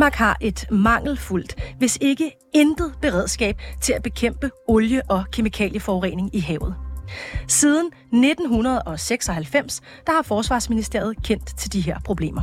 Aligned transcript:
Danmark 0.00 0.14
har 0.14 0.36
et 0.40 0.66
mangelfuldt, 0.70 1.74
hvis 1.78 1.98
ikke 2.00 2.32
intet 2.54 2.94
beredskab 3.02 3.60
til 3.80 3.92
at 3.92 4.02
bekæmpe 4.02 4.50
olie- 4.68 5.10
og 5.10 5.24
kemikalieforurening 5.32 6.34
i 6.36 6.40
havet. 6.40 6.74
Siden 7.48 7.86
1996 8.12 9.80
der 10.06 10.12
har 10.12 10.22
Forsvarsministeriet 10.22 11.22
kendt 11.22 11.58
til 11.58 11.72
de 11.72 11.80
her 11.80 11.98
problemer. 12.04 12.42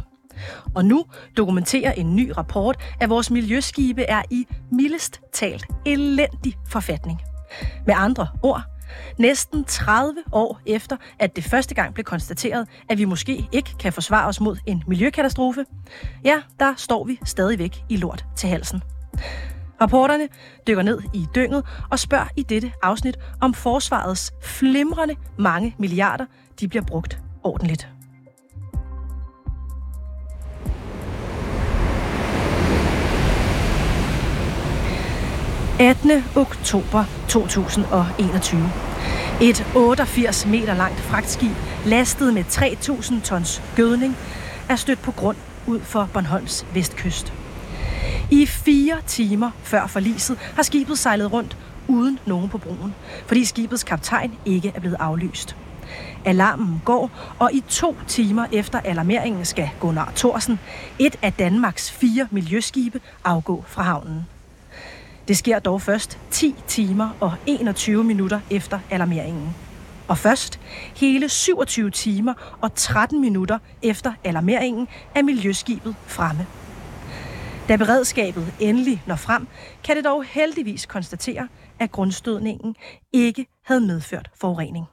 Og 0.75 0.85
nu 0.85 1.05
dokumenterer 1.37 1.91
en 1.91 2.15
ny 2.15 2.31
rapport, 2.37 2.95
at 2.99 3.09
vores 3.09 3.31
miljøskibe 3.31 4.03
er 4.03 4.21
i 4.31 4.47
mildest 4.71 5.21
talt 5.33 5.65
elendig 5.85 6.53
forfatning. 6.67 7.19
Med 7.85 7.95
andre 7.97 8.27
ord, 8.43 8.61
næsten 9.17 9.63
30 9.63 10.23
år 10.31 10.61
efter, 10.65 10.97
at 11.19 11.35
det 11.35 11.43
første 11.43 11.75
gang 11.75 11.93
blev 11.93 12.03
konstateret, 12.03 12.67
at 12.89 12.97
vi 12.97 13.05
måske 13.05 13.47
ikke 13.51 13.75
kan 13.79 13.93
forsvare 13.93 14.27
os 14.27 14.41
mod 14.41 14.57
en 14.65 14.83
miljøkatastrofe, 14.87 15.65
ja, 16.23 16.41
der 16.59 16.73
står 16.77 17.03
vi 17.03 17.19
stadigvæk 17.25 17.83
i 17.89 17.97
lort 17.97 18.25
til 18.35 18.49
halsen. 18.49 18.81
Rapporterne 19.81 20.27
dykker 20.67 20.83
ned 20.83 21.01
i 21.13 21.25
dynget 21.35 21.65
og 21.91 21.99
spørger 21.99 22.27
i 22.35 22.43
dette 22.43 22.71
afsnit, 22.83 23.17
om 23.41 23.53
forsvarets 23.53 24.33
flimrende 24.43 25.15
mange 25.37 25.75
milliarder, 25.79 26.25
de 26.59 26.67
bliver 26.67 26.83
brugt 26.83 27.19
ordentligt. 27.43 27.96
18. 35.79 36.23
oktober 36.35 37.03
2021. 37.29 38.69
Et 39.41 39.65
88 39.75 40.45
meter 40.45 40.73
langt 40.73 40.99
fragtskib, 40.99 41.51
lastet 41.85 42.33
med 42.33 42.43
3.000 42.43 43.21
tons 43.21 43.61
gødning, 43.75 44.17
er 44.69 44.75
stødt 44.75 45.01
på 45.01 45.11
grund 45.11 45.37
ud 45.67 45.79
for 45.79 46.09
Bornholms 46.13 46.65
vestkyst. 46.73 47.33
I 48.31 48.45
fire 48.45 48.97
timer 49.07 49.51
før 49.63 49.87
forliset 49.87 50.37
har 50.55 50.63
skibet 50.63 50.99
sejlet 50.99 51.33
rundt 51.33 51.57
uden 51.87 52.19
nogen 52.25 52.49
på 52.49 52.57
broen, 52.57 52.95
fordi 53.27 53.45
skibets 53.45 53.83
kaptajn 53.83 54.33
ikke 54.45 54.71
er 54.75 54.79
blevet 54.79 54.97
aflyst. 54.99 55.55
Alarmen 56.25 56.81
går, 56.85 57.11
og 57.39 57.53
i 57.53 57.63
to 57.69 57.95
timer 58.07 58.45
efter 58.51 58.79
alarmeringen 58.79 59.45
skal 59.45 59.69
Gunnar 59.79 60.11
Thorsen, 60.15 60.59
et 60.99 61.15
af 61.21 61.33
Danmarks 61.33 61.91
fire 61.91 62.27
miljøskibe, 62.31 63.01
afgå 63.23 63.63
fra 63.67 63.83
havnen. 63.83 64.25
Det 65.27 65.37
sker 65.37 65.59
dog 65.59 65.81
først 65.81 66.19
10 66.31 66.55
timer 66.67 67.09
og 67.19 67.33
21 67.45 68.03
minutter 68.03 68.39
efter 68.51 68.79
alarmeringen. 68.91 69.55
Og 70.07 70.17
først 70.17 70.59
hele 70.95 71.29
27 71.29 71.91
timer 71.91 72.57
og 72.61 72.75
13 72.75 73.21
minutter 73.21 73.59
efter 73.83 74.13
alarmeringen 74.23 74.87
er 75.15 75.21
miljøskibet 75.21 75.95
fremme. 76.05 76.47
Da 77.67 77.75
beredskabet 77.75 78.53
endelig 78.59 79.03
når 79.07 79.15
frem, 79.15 79.47
kan 79.83 79.95
det 79.95 80.05
dog 80.05 80.23
heldigvis 80.23 80.85
konstatere, 80.85 81.47
at 81.79 81.91
grundstødningen 81.91 82.75
ikke 83.13 83.45
havde 83.63 83.81
medført 83.81 84.29
forurening. 84.35 84.85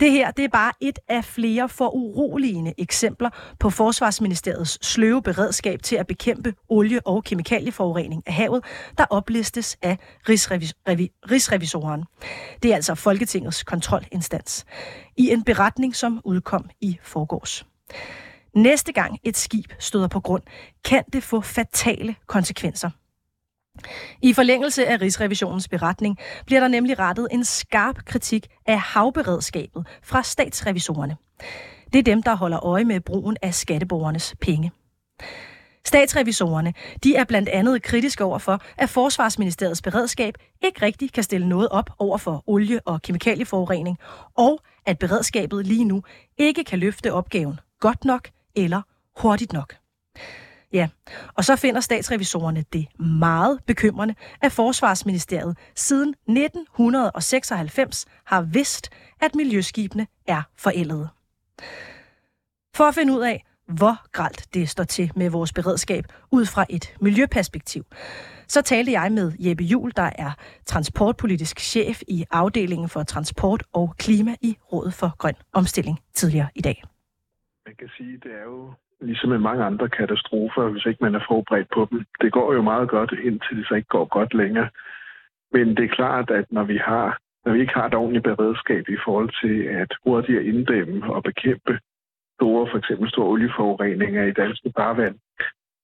Det 0.00 0.10
her 0.12 0.30
det 0.30 0.44
er 0.44 0.48
bare 0.48 0.72
et 0.80 0.98
af 1.08 1.24
flere 1.24 1.68
foruroligende 1.68 2.74
eksempler 2.78 3.30
på 3.60 3.70
Forsvarsministeriets 3.70 4.86
sløve 4.86 5.22
beredskab 5.22 5.82
til 5.82 5.96
at 5.96 6.06
bekæmpe 6.06 6.54
olie- 6.68 7.06
og 7.06 7.24
kemikalieforurening 7.24 8.22
af 8.26 8.32
havet, 8.34 8.64
der 8.98 9.04
oplistes 9.10 9.76
af 9.82 9.98
Rigsrevis- 10.28 10.72
Revi- 10.88 11.20
Rigsrevisoren. 11.30 12.04
Det 12.62 12.70
er 12.70 12.74
altså 12.74 12.94
Folketingets 12.94 13.64
kontrolinstans. 13.64 14.64
I 15.16 15.30
en 15.30 15.44
beretning, 15.44 15.96
som 15.96 16.20
udkom 16.24 16.70
i 16.80 16.98
forgårs. 17.02 17.66
Næste 18.54 18.92
gang 18.92 19.18
et 19.24 19.36
skib 19.36 19.72
støder 19.78 20.08
på 20.08 20.20
grund, 20.20 20.42
kan 20.84 21.04
det 21.12 21.22
få 21.22 21.40
fatale 21.40 22.14
konsekvenser. 22.26 22.90
I 24.22 24.32
forlængelse 24.32 24.86
af 24.86 25.00
Rigsrevisionens 25.00 25.68
beretning 25.68 26.18
bliver 26.46 26.60
der 26.60 26.68
nemlig 26.68 26.98
rettet 26.98 27.28
en 27.30 27.44
skarp 27.44 28.04
kritik 28.04 28.46
af 28.66 28.80
havberedskabet 28.80 29.86
fra 30.02 30.22
statsrevisorerne. 30.22 31.16
Det 31.92 31.98
er 31.98 32.02
dem, 32.02 32.22
der 32.22 32.36
holder 32.36 32.64
øje 32.64 32.84
med 32.84 33.00
brugen 33.00 33.36
af 33.42 33.54
skatteborgernes 33.54 34.34
penge. 34.40 34.72
Statsrevisorerne 35.84 36.74
de 37.04 37.16
er 37.16 37.24
blandt 37.24 37.48
andet 37.48 37.82
kritiske 37.82 38.24
over 38.24 38.38
for, 38.38 38.60
at 38.76 38.90
Forsvarsministeriets 38.90 39.82
beredskab 39.82 40.34
ikke 40.64 40.82
rigtig 40.82 41.12
kan 41.12 41.22
stille 41.22 41.48
noget 41.48 41.68
op 41.68 41.90
over 41.98 42.18
for 42.18 42.44
olie- 42.46 42.80
og 42.84 43.02
kemikalieforurening, 43.02 43.98
og 44.36 44.60
at 44.86 44.98
beredskabet 44.98 45.66
lige 45.66 45.84
nu 45.84 46.02
ikke 46.38 46.64
kan 46.64 46.78
løfte 46.78 47.12
opgaven 47.12 47.60
godt 47.80 48.04
nok 48.04 48.28
eller 48.56 48.82
hurtigt 49.16 49.52
nok. 49.52 49.76
Ja, 50.72 50.88
og 51.34 51.44
så 51.44 51.56
finder 51.56 51.80
statsrevisorerne 51.80 52.64
det 52.72 53.00
meget 53.00 53.60
bekymrende, 53.66 54.14
at 54.42 54.52
Forsvarsministeriet 54.52 55.58
siden 55.74 56.08
1996 56.08 58.06
har 58.24 58.42
vidst, 58.42 58.90
at 59.20 59.34
miljøskibene 59.34 60.06
er 60.26 60.42
forældede. 60.56 61.08
For 62.74 62.84
at 62.84 62.94
finde 62.94 63.12
ud 63.12 63.20
af, 63.20 63.44
hvor 63.66 64.10
gralt 64.12 64.54
det 64.54 64.68
står 64.68 64.84
til 64.84 65.12
med 65.16 65.30
vores 65.30 65.52
beredskab 65.52 66.04
ud 66.32 66.46
fra 66.46 66.66
et 66.70 66.94
miljøperspektiv, 67.00 67.84
så 68.48 68.62
talte 68.62 68.92
jeg 68.92 69.12
med 69.12 69.32
Jeppe 69.38 69.64
Jul, 69.64 69.92
der 69.96 70.10
er 70.18 70.32
transportpolitisk 70.66 71.60
chef 71.60 72.02
i 72.08 72.24
afdelingen 72.30 72.88
for 72.88 73.02
transport 73.02 73.62
og 73.72 73.94
klima 73.98 74.36
i 74.40 74.56
Rådet 74.72 74.94
for 74.94 75.16
Grøn 75.18 75.34
Omstilling 75.52 75.98
tidligere 76.14 76.48
i 76.54 76.60
dag. 76.60 76.82
Man 77.66 77.74
kan 77.78 77.88
sige, 77.96 78.12
det 78.12 78.32
er 78.32 78.44
jo 78.44 78.72
ligesom 79.00 79.30
med 79.30 79.38
mange 79.38 79.64
andre 79.64 79.88
katastrofer, 79.88 80.68
hvis 80.68 80.86
ikke 80.86 81.04
man 81.04 81.14
er 81.14 81.24
forberedt 81.28 81.68
på 81.74 81.88
dem. 81.90 82.04
Det 82.20 82.32
går 82.32 82.54
jo 82.54 82.62
meget 82.62 82.88
godt, 82.88 83.12
indtil 83.12 83.56
det 83.56 83.66
så 83.68 83.74
ikke 83.74 83.88
går 83.88 84.04
godt 84.04 84.34
længere. 84.34 84.68
Men 85.52 85.76
det 85.76 85.84
er 85.84 85.96
klart, 85.98 86.30
at 86.30 86.46
når 86.50 86.64
vi 86.64 86.76
har 86.76 87.18
når 87.44 87.52
vi 87.52 87.60
ikke 87.60 87.74
har 87.74 87.86
et 87.86 87.94
ordentligt 87.94 88.24
beredskab 88.24 88.88
i 88.88 88.98
forhold 89.04 89.30
til 89.42 89.56
at 89.62 89.90
hurtigt 90.04 90.42
inddæmme 90.42 91.14
og 91.14 91.22
bekæmpe 91.22 91.78
store, 92.36 92.68
for 92.70 92.78
eksempel 92.78 93.10
store 93.10 93.26
olieforureninger 93.26 94.24
i 94.24 94.32
danske 94.32 94.72
farvand, 94.76 95.14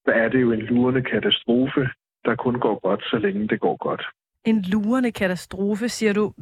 så 0.04 0.10
er 0.14 0.28
det 0.28 0.40
jo 0.40 0.52
en 0.52 0.60
lurende 0.60 1.02
katastrofe, 1.02 1.88
der 2.24 2.34
kun 2.36 2.60
går 2.60 2.80
godt, 2.88 3.02
så 3.04 3.18
længe 3.18 3.48
det 3.48 3.60
går 3.60 3.76
godt. 3.76 4.02
En 4.44 4.62
lurende 4.62 5.12
katastrofe, 5.12 5.88
siger 5.88 6.12
du. 6.12 6.32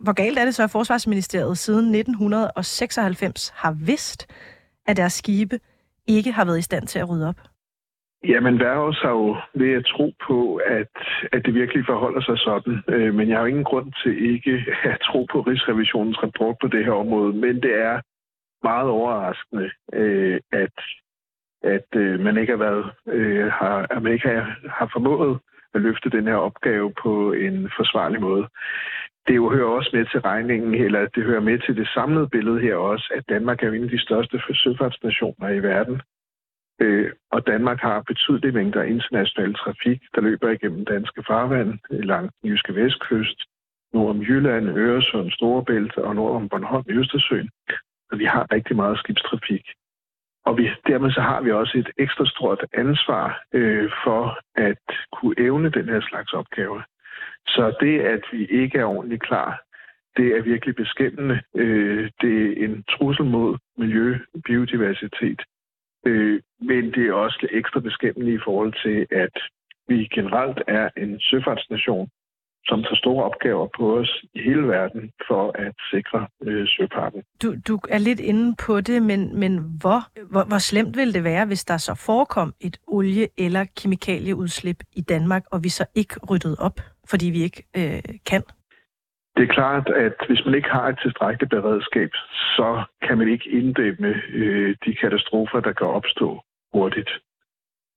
Hvor 0.00 0.12
galt 0.12 0.38
er 0.38 0.44
det 0.44 0.54
så, 0.54 0.62
at 0.62 0.70
Forsvarsministeriet 0.70 1.58
siden 1.58 1.94
1996 1.94 3.52
har 3.56 3.76
vidst, 3.86 4.26
at 4.86 4.96
deres 4.96 5.12
skibe 5.12 5.58
ikke 6.08 6.32
har 6.32 6.44
været 6.44 6.58
i 6.58 6.68
stand 6.70 6.86
til 6.86 6.98
at 6.98 7.10
rydde 7.10 7.28
op? 7.28 7.40
Jamen, 8.24 8.60
Værhus 8.60 9.00
har 9.02 9.10
jo 9.10 9.36
ved 9.54 9.72
at 9.72 9.86
tro 9.86 10.14
på, 10.26 10.56
at, 10.56 10.94
at 11.32 11.46
det 11.46 11.54
virkelig 11.54 11.84
forholder 11.86 12.20
sig 12.20 12.38
sådan. 12.38 12.82
Øh, 12.88 13.14
men 13.14 13.28
jeg 13.28 13.36
har 13.36 13.42
jo 13.42 13.52
ingen 13.52 13.64
grund 13.64 13.92
til 14.02 14.32
ikke 14.32 14.64
at 14.92 14.98
tro 15.00 15.26
på 15.32 15.40
Rigsrevisionens 15.40 16.22
rapport 16.22 16.56
på 16.60 16.68
det 16.68 16.84
her 16.84 16.92
område. 16.92 17.32
Men 17.32 17.54
det 17.62 17.74
er 17.74 18.00
meget 18.62 18.88
overraskende, 18.88 19.70
øh, 19.92 20.40
at, 20.52 20.76
at 21.62 21.88
øh, 21.96 22.20
man 22.20 22.38
ikke 22.38 22.52
har 22.52 22.64
været, 22.68 22.90
øh, 23.06 23.46
har, 23.46 23.86
at 23.90 24.02
man 24.02 24.12
ikke 24.12 24.28
har, 24.28 24.58
har 24.78 24.90
formået 24.92 25.38
at 25.74 25.80
løfte 25.80 26.10
den 26.10 26.26
her 26.26 26.34
opgave 26.34 26.92
på 27.02 27.32
en 27.32 27.70
forsvarlig 27.76 28.20
måde 28.20 28.48
det 29.28 29.36
jo 29.36 29.50
hører 29.50 29.70
også 29.78 29.90
med 29.92 30.04
til 30.06 30.20
regningen, 30.20 30.74
eller 30.74 31.06
det 31.14 31.24
hører 31.24 31.40
med 31.40 31.58
til 31.58 31.76
det 31.76 31.88
samlede 31.94 32.28
billede 32.28 32.60
her 32.60 32.74
også, 32.74 33.12
at 33.16 33.28
Danmark 33.28 33.62
er 33.62 33.72
en 33.72 33.84
af 33.84 33.90
de 33.90 34.00
største 34.00 34.40
søfartsnationer 34.54 35.48
i 35.48 35.62
verden. 35.62 36.02
Øh, 36.80 37.12
og 37.30 37.46
Danmark 37.46 37.80
har 37.80 38.02
betydelige 38.02 38.52
mængder 38.52 38.82
international 38.82 39.54
trafik, 39.54 40.00
der 40.14 40.20
løber 40.20 40.48
igennem 40.50 40.84
danske 40.84 41.22
farvand 41.26 41.78
øh, 41.90 42.00
langs 42.00 42.32
den 42.42 42.50
jyske 42.50 42.74
vestkyst, 42.74 43.40
nord 43.92 44.10
om 44.10 44.20
Jylland, 44.20 44.68
Øresund, 44.68 45.30
Storebælt 45.30 45.96
og 45.96 46.14
nord 46.14 46.36
om 46.36 46.48
Bornholm 46.48 46.84
i 46.88 46.92
Østersøen. 46.92 47.50
Så 48.10 48.16
vi 48.16 48.24
har 48.24 48.52
rigtig 48.52 48.76
meget 48.76 48.98
skibstrafik. 48.98 49.66
Og 50.46 50.58
vi, 50.58 50.70
dermed 50.86 51.10
så 51.10 51.20
har 51.20 51.40
vi 51.40 51.50
også 51.52 51.78
et 51.78 51.90
ekstra 51.96 52.26
stort 52.26 52.64
ansvar 52.72 53.42
øh, 53.52 53.90
for 54.04 54.38
at 54.54 54.84
kunne 55.12 55.34
evne 55.38 55.70
den 55.70 55.88
her 55.88 56.00
slags 56.00 56.32
opgaver. 56.32 56.82
Så 57.54 57.76
det, 57.80 58.00
at 58.00 58.22
vi 58.32 58.46
ikke 58.46 58.78
er 58.78 58.84
ordentligt 58.84 59.22
klar, 59.22 59.62
det 60.16 60.26
er 60.36 60.42
virkelig 60.42 60.74
beskæmmende. 60.76 61.40
Øh, 61.54 62.10
det 62.20 62.34
er 62.48 62.64
en 62.64 62.84
trussel 62.90 63.24
mod 63.24 63.58
miljø, 63.78 64.18
biodiversitet. 64.44 65.40
Øh, 66.06 66.40
men 66.60 66.84
det 66.94 67.08
er 67.08 67.12
også 67.12 67.46
ekstra 67.50 67.80
beskæmmende 67.80 68.32
i 68.34 68.38
forhold 68.44 68.72
til, 68.84 69.06
at 69.24 69.36
vi 69.88 70.08
generelt 70.14 70.58
er 70.66 70.88
en 70.96 71.20
søfartsnation, 71.20 72.08
som 72.64 72.82
tager 72.82 72.96
store 72.96 73.24
opgaver 73.24 73.68
på 73.78 73.98
os 73.98 74.24
i 74.34 74.40
hele 74.42 74.62
verden 74.68 75.12
for 75.28 75.44
at 75.54 75.74
sikre 75.92 76.26
øh, 76.42 76.66
søfarten. 76.68 77.22
Du, 77.42 77.54
du 77.68 77.78
er 77.88 77.98
lidt 77.98 78.20
inde 78.20 78.56
på 78.66 78.80
det, 78.80 79.02
men, 79.02 79.40
men 79.40 79.52
hvor, 79.80 80.00
hvor, 80.30 80.44
hvor 80.44 80.58
slemt 80.58 80.96
ville 80.96 81.12
det 81.12 81.24
være, 81.24 81.46
hvis 81.46 81.64
der 81.64 81.76
så 81.76 81.94
forekom 82.06 82.54
et 82.60 82.76
olie- 82.86 83.28
eller 83.38 83.64
kemikalieudslip 83.82 84.80
i 84.96 85.00
Danmark, 85.00 85.44
og 85.52 85.64
vi 85.64 85.68
så 85.68 85.84
ikke 85.94 86.14
ryddede 86.30 86.56
op? 86.58 86.80
Fordi 87.10 87.26
vi 87.26 87.42
ikke 87.42 87.62
øh, 87.76 88.02
kan? 88.30 88.42
Det 89.36 89.42
er 89.48 89.54
klart, 89.54 89.88
at 89.88 90.16
hvis 90.26 90.44
man 90.44 90.54
ikke 90.54 90.68
har 90.68 90.88
et 90.88 90.98
tilstrækkeligt 91.02 91.50
beredskab, 91.50 92.10
så 92.56 92.82
kan 93.02 93.18
man 93.18 93.28
ikke 93.28 93.50
inddæmme 93.50 94.14
øh, 94.32 94.76
de 94.84 94.94
katastrofer, 94.94 95.60
der 95.60 95.72
kan 95.72 95.86
opstå 95.86 96.42
hurtigt. 96.72 97.10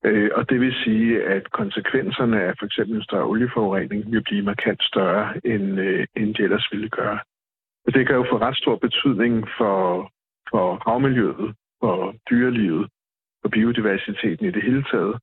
Øh, 0.04 0.30
og 0.34 0.50
det 0.50 0.60
vil 0.60 0.74
sige, 0.84 1.22
at 1.24 1.50
konsekvenserne 1.50 2.42
af 2.42 2.52
for 2.58 2.66
eksempel 2.66 2.96
en 2.96 3.02
større 3.02 3.24
olieforurening 3.24 4.12
vil 4.12 4.22
blive 4.22 4.42
markant 4.42 4.82
større, 4.82 5.46
end, 5.46 5.80
øh, 5.80 6.06
end 6.16 6.34
de 6.34 6.42
ellers 6.42 6.68
ville 6.72 6.88
gøre. 6.88 7.18
Og 7.86 7.94
det 7.94 8.06
kan 8.06 8.16
jo 8.16 8.26
få 8.30 8.36
ret 8.38 8.56
stor 8.56 8.76
betydning 8.76 9.48
for, 9.58 10.10
for 10.50 10.82
havmiljøet, 10.86 11.54
for 11.80 12.14
dyrelivet, 12.30 12.88
for 13.42 13.48
biodiversiteten 13.48 14.46
i 14.46 14.50
det 14.50 14.62
hele 14.62 14.84
taget. 14.92 15.14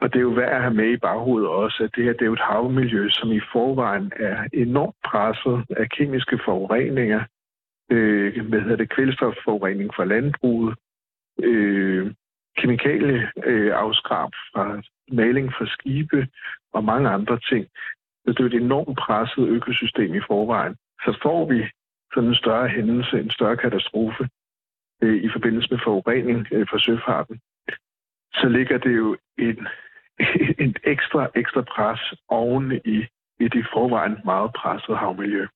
Og 0.00 0.12
det 0.12 0.18
er 0.18 0.22
jo 0.22 0.28
værd 0.28 0.52
at 0.52 0.62
have 0.62 0.74
med 0.74 0.90
i 0.92 0.96
baghovedet 0.96 1.48
også, 1.48 1.84
at 1.84 1.90
det 1.96 2.04
her 2.04 2.12
det 2.12 2.22
er 2.22 2.26
jo 2.26 2.32
et 2.32 2.48
havmiljø, 2.50 3.08
som 3.08 3.32
i 3.32 3.40
forvejen 3.52 4.12
er 4.16 4.48
enormt 4.52 4.96
presset 5.04 5.64
af 5.76 5.90
kemiske 5.90 6.40
forureninger, 6.44 7.24
øh, 7.90 8.48
hvad 8.48 8.60
hedder 8.60 8.76
det, 8.76 8.90
kvælstofforurening 8.90 9.90
fra 9.94 10.04
landbruget, 10.04 10.76
øh, 11.42 12.12
kemikalie 12.56 13.30
øh, 13.44 13.72
fra 13.72 14.82
maling 15.12 15.52
fra 15.52 15.66
skibe 15.66 16.28
og 16.72 16.84
mange 16.84 17.08
andre 17.08 17.38
ting. 17.50 17.66
Så 18.24 18.32
det 18.32 18.40
er 18.40 18.44
et 18.44 18.62
enormt 18.62 18.98
presset 18.98 19.48
økosystem 19.48 20.14
i 20.14 20.20
forvejen. 20.26 20.76
Så 21.04 21.18
får 21.22 21.48
vi 21.52 21.68
sådan 22.14 22.28
en 22.28 22.34
større 22.34 22.68
hændelse, 22.68 23.20
en 23.20 23.30
større 23.30 23.56
katastrofe 23.56 24.28
øh, 25.02 25.22
i 25.24 25.28
forbindelse 25.32 25.68
med 25.70 25.78
forurening 25.84 26.46
øh, 26.52 26.66
fra 26.70 26.78
søfarten, 26.78 27.40
så 28.34 28.48
ligger 28.48 28.78
det 28.78 28.96
jo 28.96 29.16
en, 29.38 29.66
en 30.64 30.74
ekstra, 30.84 31.28
ekstra 31.34 31.62
pres 31.62 32.00
oven 32.28 32.72
i, 32.84 32.98
i 33.40 33.48
det 33.48 33.66
forvejen 33.72 34.16
meget 34.24 34.50
pressede 34.52 34.96
havmiljø. 34.96 35.46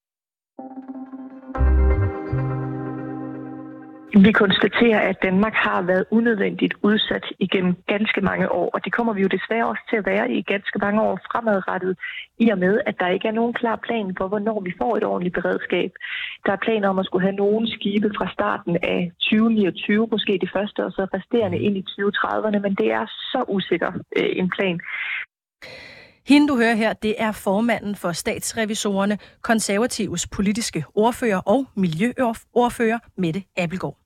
Vi 4.22 4.32
konstaterer, 4.32 5.00
at 5.00 5.22
Danmark 5.22 5.55
har 5.55 5.82
været 5.82 6.05
unødvendigt 6.11 6.75
udsat 6.82 7.25
igennem 7.38 7.75
ganske 7.87 8.20
mange 8.20 8.52
år, 8.52 8.70
og 8.75 8.84
det 8.84 8.93
kommer 8.93 9.12
vi 9.12 9.22
jo 9.22 9.28
desværre 9.28 9.66
også 9.66 9.82
til 9.90 9.96
at 9.96 10.06
være 10.06 10.31
i 10.31 10.43
ganske 10.43 10.78
mange 10.78 11.02
år 11.02 11.19
fremadrettet, 11.31 11.99
i 12.38 12.49
og 12.50 12.58
med, 12.58 12.81
at 12.87 12.96
der 13.00 13.08
ikke 13.08 13.28
er 13.28 13.32
nogen 13.32 13.55
klar 13.55 13.76
plan 13.76 14.14
for, 14.19 14.28
hvornår 14.28 14.61
vi 14.61 14.72
får 14.81 14.96
et 14.96 15.05
ordentligt 15.05 15.34
beredskab. 15.34 15.90
Der 16.46 16.52
er 16.52 16.64
planer 16.66 16.88
om 16.88 16.99
at 16.99 17.06
skulle 17.06 17.26
have 17.26 17.37
nogle 17.37 17.70
skibe 17.76 18.11
fra 18.19 18.32
starten 18.32 18.76
af 18.82 19.12
2029, 19.19 20.08
måske 20.11 20.38
det 20.40 20.50
første, 20.56 20.84
og 20.84 20.93
så 20.93 21.06
resterende 21.14 21.58
ind 21.58 21.76
i 21.76 21.84
2030'erne, 21.90 22.58
men 22.58 22.75
det 22.75 22.93
er 22.93 23.06
så 23.32 23.44
usikker 23.49 23.93
øh, 24.17 24.31
en 24.40 24.50
plan. 24.56 24.81
Hende, 26.28 26.49
du 26.49 26.56
hører 26.56 26.75
her, 26.75 26.93
det 26.93 27.14
er 27.19 27.32
formanden 27.32 27.94
for 27.96 28.12
statsrevisorerne, 28.12 29.19
konservatives 29.43 30.26
politiske 30.26 30.84
ordfører 30.94 31.40
og 31.46 31.67
miljøordfører 31.76 32.99
Mette 33.17 33.43
Appelgaard. 33.56 34.03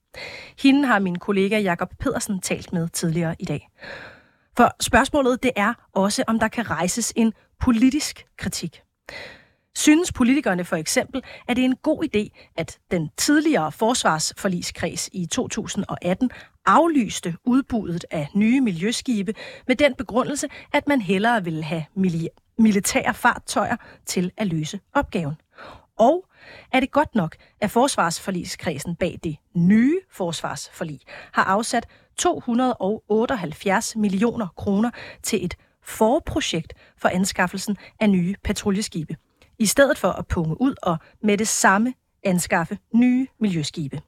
Hende 0.63 0.87
har 0.87 0.99
min 0.99 1.19
kollega 1.19 1.59
Jakob 1.59 1.89
Pedersen 2.01 2.41
talt 2.41 2.73
med 2.73 2.89
tidligere 2.89 3.37
i 3.39 3.45
dag. 3.45 3.69
For 4.57 4.77
spørgsmålet 4.81 5.43
det 5.43 5.51
er 5.57 5.75
også, 5.93 6.25
om 6.27 6.39
der 6.39 6.49
kan 6.49 6.71
rejses 6.71 7.13
en 7.17 7.33
politisk 7.61 8.27
kritik. 8.37 8.83
Synes 9.77 10.13
politikerne 10.13 10.65
for 10.65 10.77
eksempel, 10.77 11.23
at 11.49 11.57
det 11.57 11.63
er 11.63 11.69
en 11.69 11.77
god 11.77 12.05
idé, 12.05 12.53
at 12.57 12.79
den 12.91 13.11
tidligere 13.17 13.73
forsvarsforligskreds 13.73 15.09
i 15.13 15.27
2018 15.27 16.31
aflyste 16.67 17.37
udbuddet 17.45 18.05
af 18.11 18.29
nye 18.35 18.61
miljøskibe 18.61 19.35
med 19.67 19.77
den 19.77 19.95
begrundelse, 19.95 20.49
at 20.73 20.89
man 20.89 21.01
hellere 21.01 21.45
ville 21.45 21.63
have 21.63 21.85
militære 22.59 23.15
fartøjer 23.15 23.77
til 24.07 24.31
at 24.37 24.47
løse 24.47 24.81
opgaven? 24.95 25.35
Og 25.99 26.28
er 26.73 26.81
det 26.81 26.91
godt 26.91 27.15
nok, 27.15 27.37
at 27.61 27.71
forsvarsforligskredsen 27.71 28.97
bag 28.97 29.19
det 29.25 29.37
nye 29.55 30.01
forsvarsforlig 30.13 31.01
har 31.33 31.45
afsat 31.45 31.87
278 32.19 33.97
millioner 33.97 34.47
kroner 34.57 34.91
til 35.23 35.45
et 35.45 35.55
forprojekt 35.83 36.75
for 36.99 37.09
anskaffelsen 37.09 37.77
af 38.01 38.11
nye 38.11 38.35
patruljeskibe, 38.45 39.17
i 39.59 39.67
stedet 39.67 39.99
for 39.99 40.09
at 40.09 40.27
punge 40.27 40.61
ud 40.61 40.75
og 40.83 40.97
med 41.23 41.39
det 41.39 41.49
samme 41.49 41.95
anskaffe 42.25 42.79
nye 42.95 43.27
miljøskibe. 43.41 44.01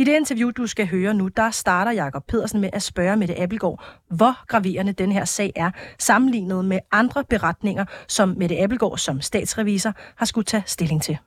I 0.00 0.04
det 0.04 0.16
interview, 0.16 0.50
du 0.50 0.66
skal 0.66 0.86
høre 0.86 1.14
nu, 1.14 1.28
der 1.28 1.50
starter 1.50 1.92
Jakob 1.92 2.24
Pedersen 2.28 2.60
med 2.60 2.70
at 2.72 2.82
spørge 2.82 3.16
Mette 3.16 3.40
Appelgaard, 3.42 3.78
hvor 4.18 4.46
graverende 4.46 4.92
den 4.92 5.12
her 5.12 5.24
sag 5.24 5.50
er, 5.56 5.70
sammenlignet 5.98 6.64
med 6.64 6.78
andre 6.92 7.24
beretninger, 7.32 7.84
som 8.08 8.28
Mette 8.28 8.56
Appelgaard 8.62 8.98
som 8.98 9.20
statsrevisor 9.20 9.92
har 10.18 10.26
skulle 10.26 10.44
tage 10.44 10.62
stilling 10.66 11.02
til. 11.02 11.18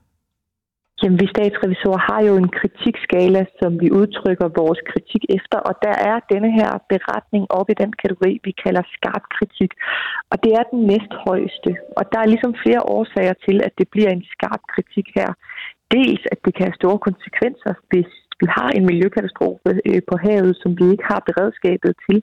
Jamen, 1.03 1.19
vi 1.19 1.27
statsrevisorer 1.35 2.01
har 2.09 2.21
jo 2.29 2.33
en 2.44 2.50
kritikskala, 2.59 3.45
som 3.59 3.71
vi 3.81 3.88
udtrykker 3.91 4.47
vores 4.62 4.79
kritik 4.91 5.23
efter, 5.38 5.57
og 5.69 5.73
der 5.85 5.95
er 6.12 6.18
denne 6.33 6.51
her 6.59 6.71
beretning 6.94 7.44
op 7.59 7.69
i 7.69 7.79
den 7.81 7.91
kategori, 8.01 8.33
vi 8.44 8.51
kalder 8.63 8.83
skarp 8.95 9.23
kritik, 9.38 9.71
og 10.31 10.44
det 10.44 10.51
er 10.59 10.63
den 10.71 10.81
næsthøjeste. 10.91 11.71
Og 11.97 12.03
der 12.12 12.19
er 12.21 12.31
ligesom 12.33 12.53
flere 12.63 12.83
årsager 12.95 13.35
til, 13.45 13.57
at 13.68 13.73
det 13.79 13.88
bliver 13.94 14.09
en 14.09 14.25
skarp 14.33 14.62
kritik 14.73 15.07
her. 15.15 15.29
Dels, 15.95 16.23
at 16.31 16.39
det 16.45 16.51
kan 16.56 16.65
have 16.68 16.79
store 16.81 17.00
konsekvenser, 17.07 17.73
hvis 17.91 18.12
vi 18.41 18.47
har 18.57 18.69
en 18.77 18.85
miljøkatastrofe 18.91 19.71
øh, 19.89 20.01
på 20.09 20.15
havet, 20.25 20.53
som 20.61 20.71
vi 20.79 20.85
ikke 20.93 21.05
har 21.11 21.21
beredskabet 21.29 21.93
til, 22.05 22.17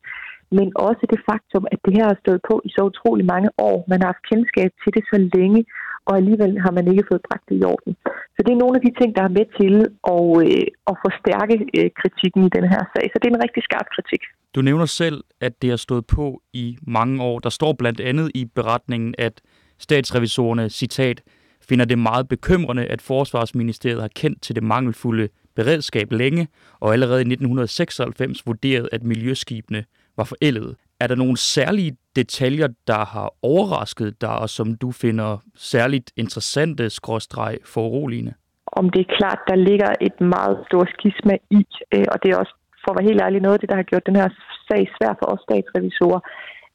men 0.57 0.69
også 0.87 1.03
det 1.13 1.21
faktum, 1.31 1.65
at 1.73 1.81
det 1.85 1.93
her 1.99 2.07
har 2.13 2.19
stået 2.25 2.41
på 2.49 2.55
i 2.69 2.71
så 2.77 2.83
utrolig 2.91 3.25
mange 3.35 3.51
år. 3.69 3.77
Man 3.91 4.01
har 4.01 4.09
haft 4.13 4.29
kendskab 4.33 4.71
til 4.83 4.91
det 4.97 5.05
så 5.13 5.19
længe, 5.37 5.61
og 6.07 6.13
alligevel 6.21 6.53
har 6.65 6.73
man 6.79 6.85
ikke 6.93 7.09
fået 7.11 7.27
bragt 7.29 7.45
det 7.49 7.57
i 7.61 7.65
orden. 7.73 7.93
Så 8.35 8.41
det 8.45 8.53
er 8.53 8.63
nogle 8.63 8.77
af 8.79 8.83
de 8.87 8.93
ting, 9.01 9.11
der 9.17 9.23
er 9.29 9.37
med 9.39 9.47
til 9.61 9.75
at, 10.15 10.27
øh, 10.45 10.67
at 10.91 10.95
forstærke 11.07 11.57
øh, 11.79 11.89
kritikken 12.01 12.43
i 12.49 12.51
den 12.57 12.65
her 12.73 12.83
sag. 12.93 13.05
Så 13.11 13.17
det 13.19 13.27
er 13.29 13.35
en 13.35 13.45
rigtig 13.47 13.63
skarp 13.69 13.89
kritik. 13.97 14.23
Du 14.55 14.61
nævner 14.69 14.87
selv, 14.87 15.19
at 15.41 15.63
det 15.63 15.71
har 15.71 15.77
stået 15.87 16.07
på 16.07 16.43
i 16.53 16.79
mange 16.83 17.23
år. 17.23 17.39
Der 17.39 17.53
står 17.59 17.73
blandt 17.73 18.01
andet 18.01 18.31
i 18.35 18.45
beretningen, 18.45 19.15
at 19.19 19.35
statsrevisorerne, 19.79 20.69
citat, 20.69 21.23
finder 21.69 21.85
det 21.85 21.99
meget 21.99 22.29
bekymrende, 22.29 22.85
at 22.85 23.03
Forsvarsministeriet 23.03 24.01
har 24.01 24.09
kendt 24.09 24.43
til 24.43 24.55
det 24.55 24.63
mangelfulde 24.63 25.29
beredskab 25.59 26.13
længe, 26.13 26.49
og 26.81 26.89
allerede 26.93 27.21
i 27.21 27.29
1996 27.35 28.47
vurderet, 28.47 28.89
at 28.93 29.03
miljøskibene 29.03 29.85
var 30.17 30.25
forældede. 30.25 30.75
Er 31.01 31.07
der 31.07 31.15
nogle 31.15 31.37
særlige 31.37 31.93
detaljer, 32.17 32.69
der 32.87 33.03
har 33.15 33.29
overrasket 33.43 34.21
dig, 34.21 34.37
og 34.45 34.49
som 34.49 34.67
du 34.83 34.89
finder 34.93 35.31
særligt 35.73 36.09
interessante, 36.17 36.91
skråstreg 36.91 37.55
foruroligende? 37.75 38.35
Om 38.67 38.91
det 38.91 39.01
er 39.01 39.15
klart, 39.19 39.41
der 39.51 39.57
ligger 39.69 39.91
et 40.01 40.21
meget 40.21 40.57
stort 40.69 40.91
skisma 40.97 41.35
i, 41.51 41.63
øh, 41.95 42.07
og 42.13 42.17
det 42.23 42.29
er 42.31 42.37
også, 42.43 42.55
for 42.83 42.91
at 42.91 42.97
være 42.99 43.09
helt 43.11 43.23
ærlig, 43.27 43.41
noget 43.41 43.57
af 43.57 43.61
det, 43.61 43.71
der 43.71 43.77
har 43.77 43.91
gjort 43.91 44.07
den 44.07 44.17
her 44.17 44.29
sag 44.69 44.83
svær 44.97 45.13
for 45.21 45.29
os 45.33 45.43
statsrevisorer, 45.47 46.21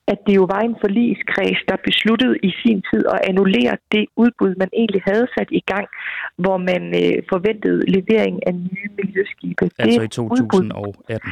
at 0.07 0.19
det 0.27 0.35
jo 0.35 0.45
var 0.53 0.61
en 0.69 0.75
forligskreds, 0.83 1.59
der 1.69 1.77
besluttede 1.87 2.35
i 2.43 2.51
sin 2.61 2.79
tid 2.89 3.03
at 3.15 3.19
annullere 3.29 3.77
det 3.91 4.05
udbud, 4.15 4.51
man 4.63 4.69
egentlig 4.73 5.01
havde 5.05 5.27
sat 5.37 5.49
i 5.51 5.63
gang, 5.73 5.87
hvor 6.43 6.57
man 6.57 6.83
øh, 7.01 7.17
forventede 7.33 7.79
levering 7.95 8.47
af 8.47 8.53
nye 8.53 8.89
miljøskibe. 8.99 9.63
Altså 9.79 10.01
det 10.01 10.05
i 10.05 10.07
2018? 10.07 11.31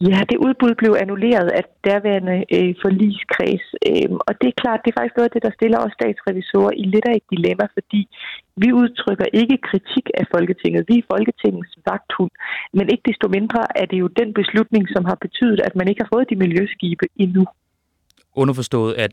Ja, 0.00 0.20
det 0.30 0.38
udbud 0.46 0.74
blev 0.80 0.92
annulleret 1.02 1.48
af 1.58 1.64
derværende 1.88 2.36
øh, 2.56 2.72
forligskreds, 2.84 3.66
øh, 3.90 4.08
og 4.26 4.32
det 4.40 4.48
er 4.48 4.60
klart, 4.62 4.80
det 4.82 4.90
er 4.90 4.98
faktisk 4.98 5.16
noget 5.16 5.30
af 5.30 5.34
det, 5.34 5.46
der 5.46 5.56
stiller 5.58 5.78
os 5.84 5.96
statsrevisorer 5.98 6.72
i 6.82 6.84
lidt 6.94 7.06
af 7.10 7.14
et 7.16 7.26
dilemma, 7.34 7.66
fordi 7.78 8.02
vi 8.62 8.68
udtrykker 8.80 9.26
ikke 9.40 9.56
kritik 9.68 10.06
af 10.20 10.24
Folketinget. 10.34 10.88
Vi 10.90 10.96
er 10.98 11.08
Folketingets 11.12 11.74
vagthund, 11.88 12.32
men 12.76 12.84
ikke 12.92 13.08
desto 13.10 13.26
mindre 13.36 13.62
er 13.82 13.86
det 13.90 13.98
jo 14.02 14.08
den 14.20 14.30
beslutning, 14.40 14.84
som 14.94 15.04
har 15.10 15.18
betydet, 15.26 15.60
at 15.68 15.76
man 15.76 15.88
ikke 15.88 16.02
har 16.02 16.12
fået 16.14 16.30
de 16.30 16.42
miljøskibe 16.44 17.06
endnu. 17.24 17.44
Underforstået, 18.36 18.94
at 18.94 19.12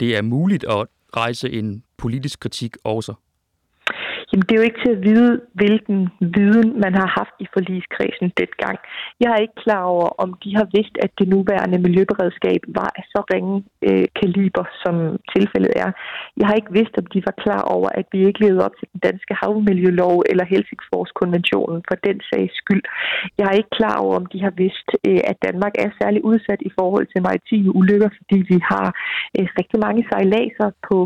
det 0.00 0.16
er 0.16 0.22
muligt 0.22 0.64
at 0.64 0.86
rejse 1.16 1.52
en 1.52 1.84
politisk 1.96 2.40
kritik 2.40 2.76
også? 2.84 3.14
Jamen, 4.34 4.46
det 4.48 4.54
er 4.54 4.62
jo 4.62 4.68
ikke 4.70 4.84
til 4.84 4.96
at 4.96 5.04
vide, 5.10 5.32
hvilken 5.60 5.98
viden 6.38 6.68
man 6.84 6.94
har 7.00 7.08
haft 7.18 7.36
i 7.44 7.46
forligskredsen 7.56 8.28
dengang. 8.40 8.76
Jeg 9.22 9.28
er 9.32 9.40
ikke 9.44 9.58
klar 9.64 9.82
over, 9.94 10.08
om 10.24 10.30
de 10.44 10.50
har 10.58 10.66
vidst, 10.76 10.94
at 11.04 11.10
det 11.18 11.26
nuværende 11.34 11.78
miljøberedskab 11.86 12.60
var 12.80 12.90
af 12.98 13.04
så 13.12 13.20
ringe 13.32 13.56
øh, 13.88 14.06
kaliber, 14.20 14.64
som 14.82 14.94
tilfældet 15.34 15.72
er. 15.84 15.90
Jeg 16.40 16.46
har 16.48 16.56
ikke 16.60 16.76
vidst, 16.78 16.94
om 17.00 17.06
de 17.14 17.20
var 17.28 17.34
klar 17.44 17.62
over, 17.76 17.88
at 18.00 18.06
vi 18.12 18.18
ikke 18.28 18.42
levede 18.44 18.64
op 18.66 18.76
til 18.78 18.88
den 18.92 19.00
danske 19.08 19.34
havmiljølov 19.40 20.16
eller 20.30 20.44
Helsingforskonventionen 20.52 21.78
for 21.88 21.96
den 22.08 22.16
sags 22.30 22.54
skyld. 22.62 22.84
Jeg 23.38 23.46
er 23.48 23.56
ikke 23.60 23.76
klar 23.80 23.96
over, 24.04 24.14
om 24.20 24.26
de 24.32 24.38
har 24.46 24.54
vidst, 24.62 24.88
øh, 25.08 25.20
at 25.30 25.36
Danmark 25.46 25.74
er 25.84 25.90
særlig 26.00 26.20
udsat 26.30 26.60
i 26.68 26.70
forhold 26.78 27.06
til 27.12 27.24
maritime 27.26 27.70
ulykker, 27.80 28.10
fordi 28.18 28.38
vi 28.52 28.58
har 28.72 28.86
øh, 29.38 29.46
rigtig 29.58 29.78
mange 29.86 30.02
sejladser 30.10 30.68
på 30.88 30.96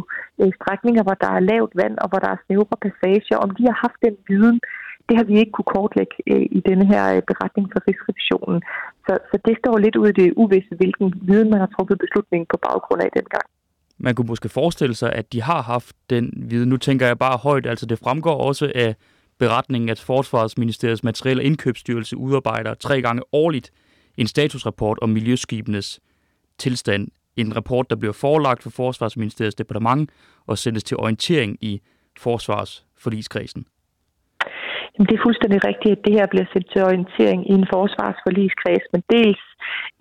øh, 0.40 0.50
strækninger, 0.58 1.02
hvor 1.06 1.16
der 1.24 1.30
er 1.36 1.46
lavt 1.52 1.72
vand 1.80 1.94
og 2.02 2.08
hvor 2.08 2.20
der 2.24 2.30
er 2.32 2.42
snævre 2.46 2.78
passager. 2.86 3.17
Om 3.46 3.50
de 3.50 3.62
har 3.70 3.78
haft 3.84 3.98
den 4.06 4.16
viden, 4.28 4.60
det 5.08 5.16
har 5.16 5.24
vi 5.24 5.34
ikke 5.38 5.52
kunne 5.52 5.72
kortlægge 5.76 6.16
øh, 6.32 6.46
i 6.58 6.60
denne 6.68 6.86
her 6.92 7.02
øh, 7.14 7.22
beretning 7.30 7.66
fra 7.72 7.80
Rigsrevisionen. 7.88 8.62
Så, 9.06 9.12
så 9.30 9.36
det 9.46 9.54
står 9.62 9.78
lidt 9.78 9.96
ud 9.96 10.08
i 10.08 10.16
det 10.20 10.32
uvisse, 10.36 10.74
hvilken 10.80 11.08
viden 11.28 11.50
man 11.50 11.60
har 11.60 11.70
truffet 11.76 11.98
beslutningen 12.04 12.46
på 12.52 12.56
baggrund 12.66 13.00
af 13.02 13.10
dengang. 13.18 13.46
Man 13.98 14.14
kunne 14.14 14.26
måske 14.26 14.48
forestille 14.48 14.94
sig, 14.94 15.12
at 15.12 15.32
de 15.32 15.42
har 15.42 15.62
haft 15.62 15.96
den 16.10 16.32
viden. 16.36 16.68
Nu 16.68 16.76
tænker 16.76 17.06
jeg 17.06 17.18
bare 17.18 17.38
højt, 17.38 17.66
altså 17.66 17.86
det 17.86 17.98
fremgår 17.98 18.36
også 18.48 18.72
af 18.74 18.94
beretningen, 19.38 19.88
at 19.88 20.00
Forsvarsministeriets 20.00 21.04
materiel- 21.04 21.38
og 21.38 21.44
indkøbsstyrelse 21.44 22.16
udarbejder 22.16 22.74
tre 22.74 23.02
gange 23.02 23.22
årligt 23.32 23.72
en 24.16 24.26
statusrapport 24.26 24.98
om 25.02 25.08
miljøskibenes 25.08 26.00
tilstand. 26.58 27.08
En 27.36 27.56
rapport, 27.56 27.90
der 27.90 27.96
bliver 27.96 28.12
forelagt 28.12 28.62
for 28.62 28.70
Forsvarsministeriets 28.70 29.54
departement 29.54 30.10
og 30.46 30.58
sendes 30.58 30.84
til 30.84 30.96
orientering 30.96 31.58
i 31.60 31.80
Forsvarsforligskredsen. 32.26 33.62
Jamen, 34.92 35.08
det 35.08 35.14
er 35.16 35.26
fuldstændig 35.26 35.60
rigtigt, 35.70 35.92
at 35.96 36.04
det 36.06 36.14
her 36.18 36.26
bliver 36.32 36.48
sendt 36.52 36.68
til 36.72 36.80
orientering 36.88 37.40
i 37.50 37.52
en 37.60 37.66
forsvarsforligskreds, 37.74 38.84
men 38.92 39.02
dels 39.14 39.42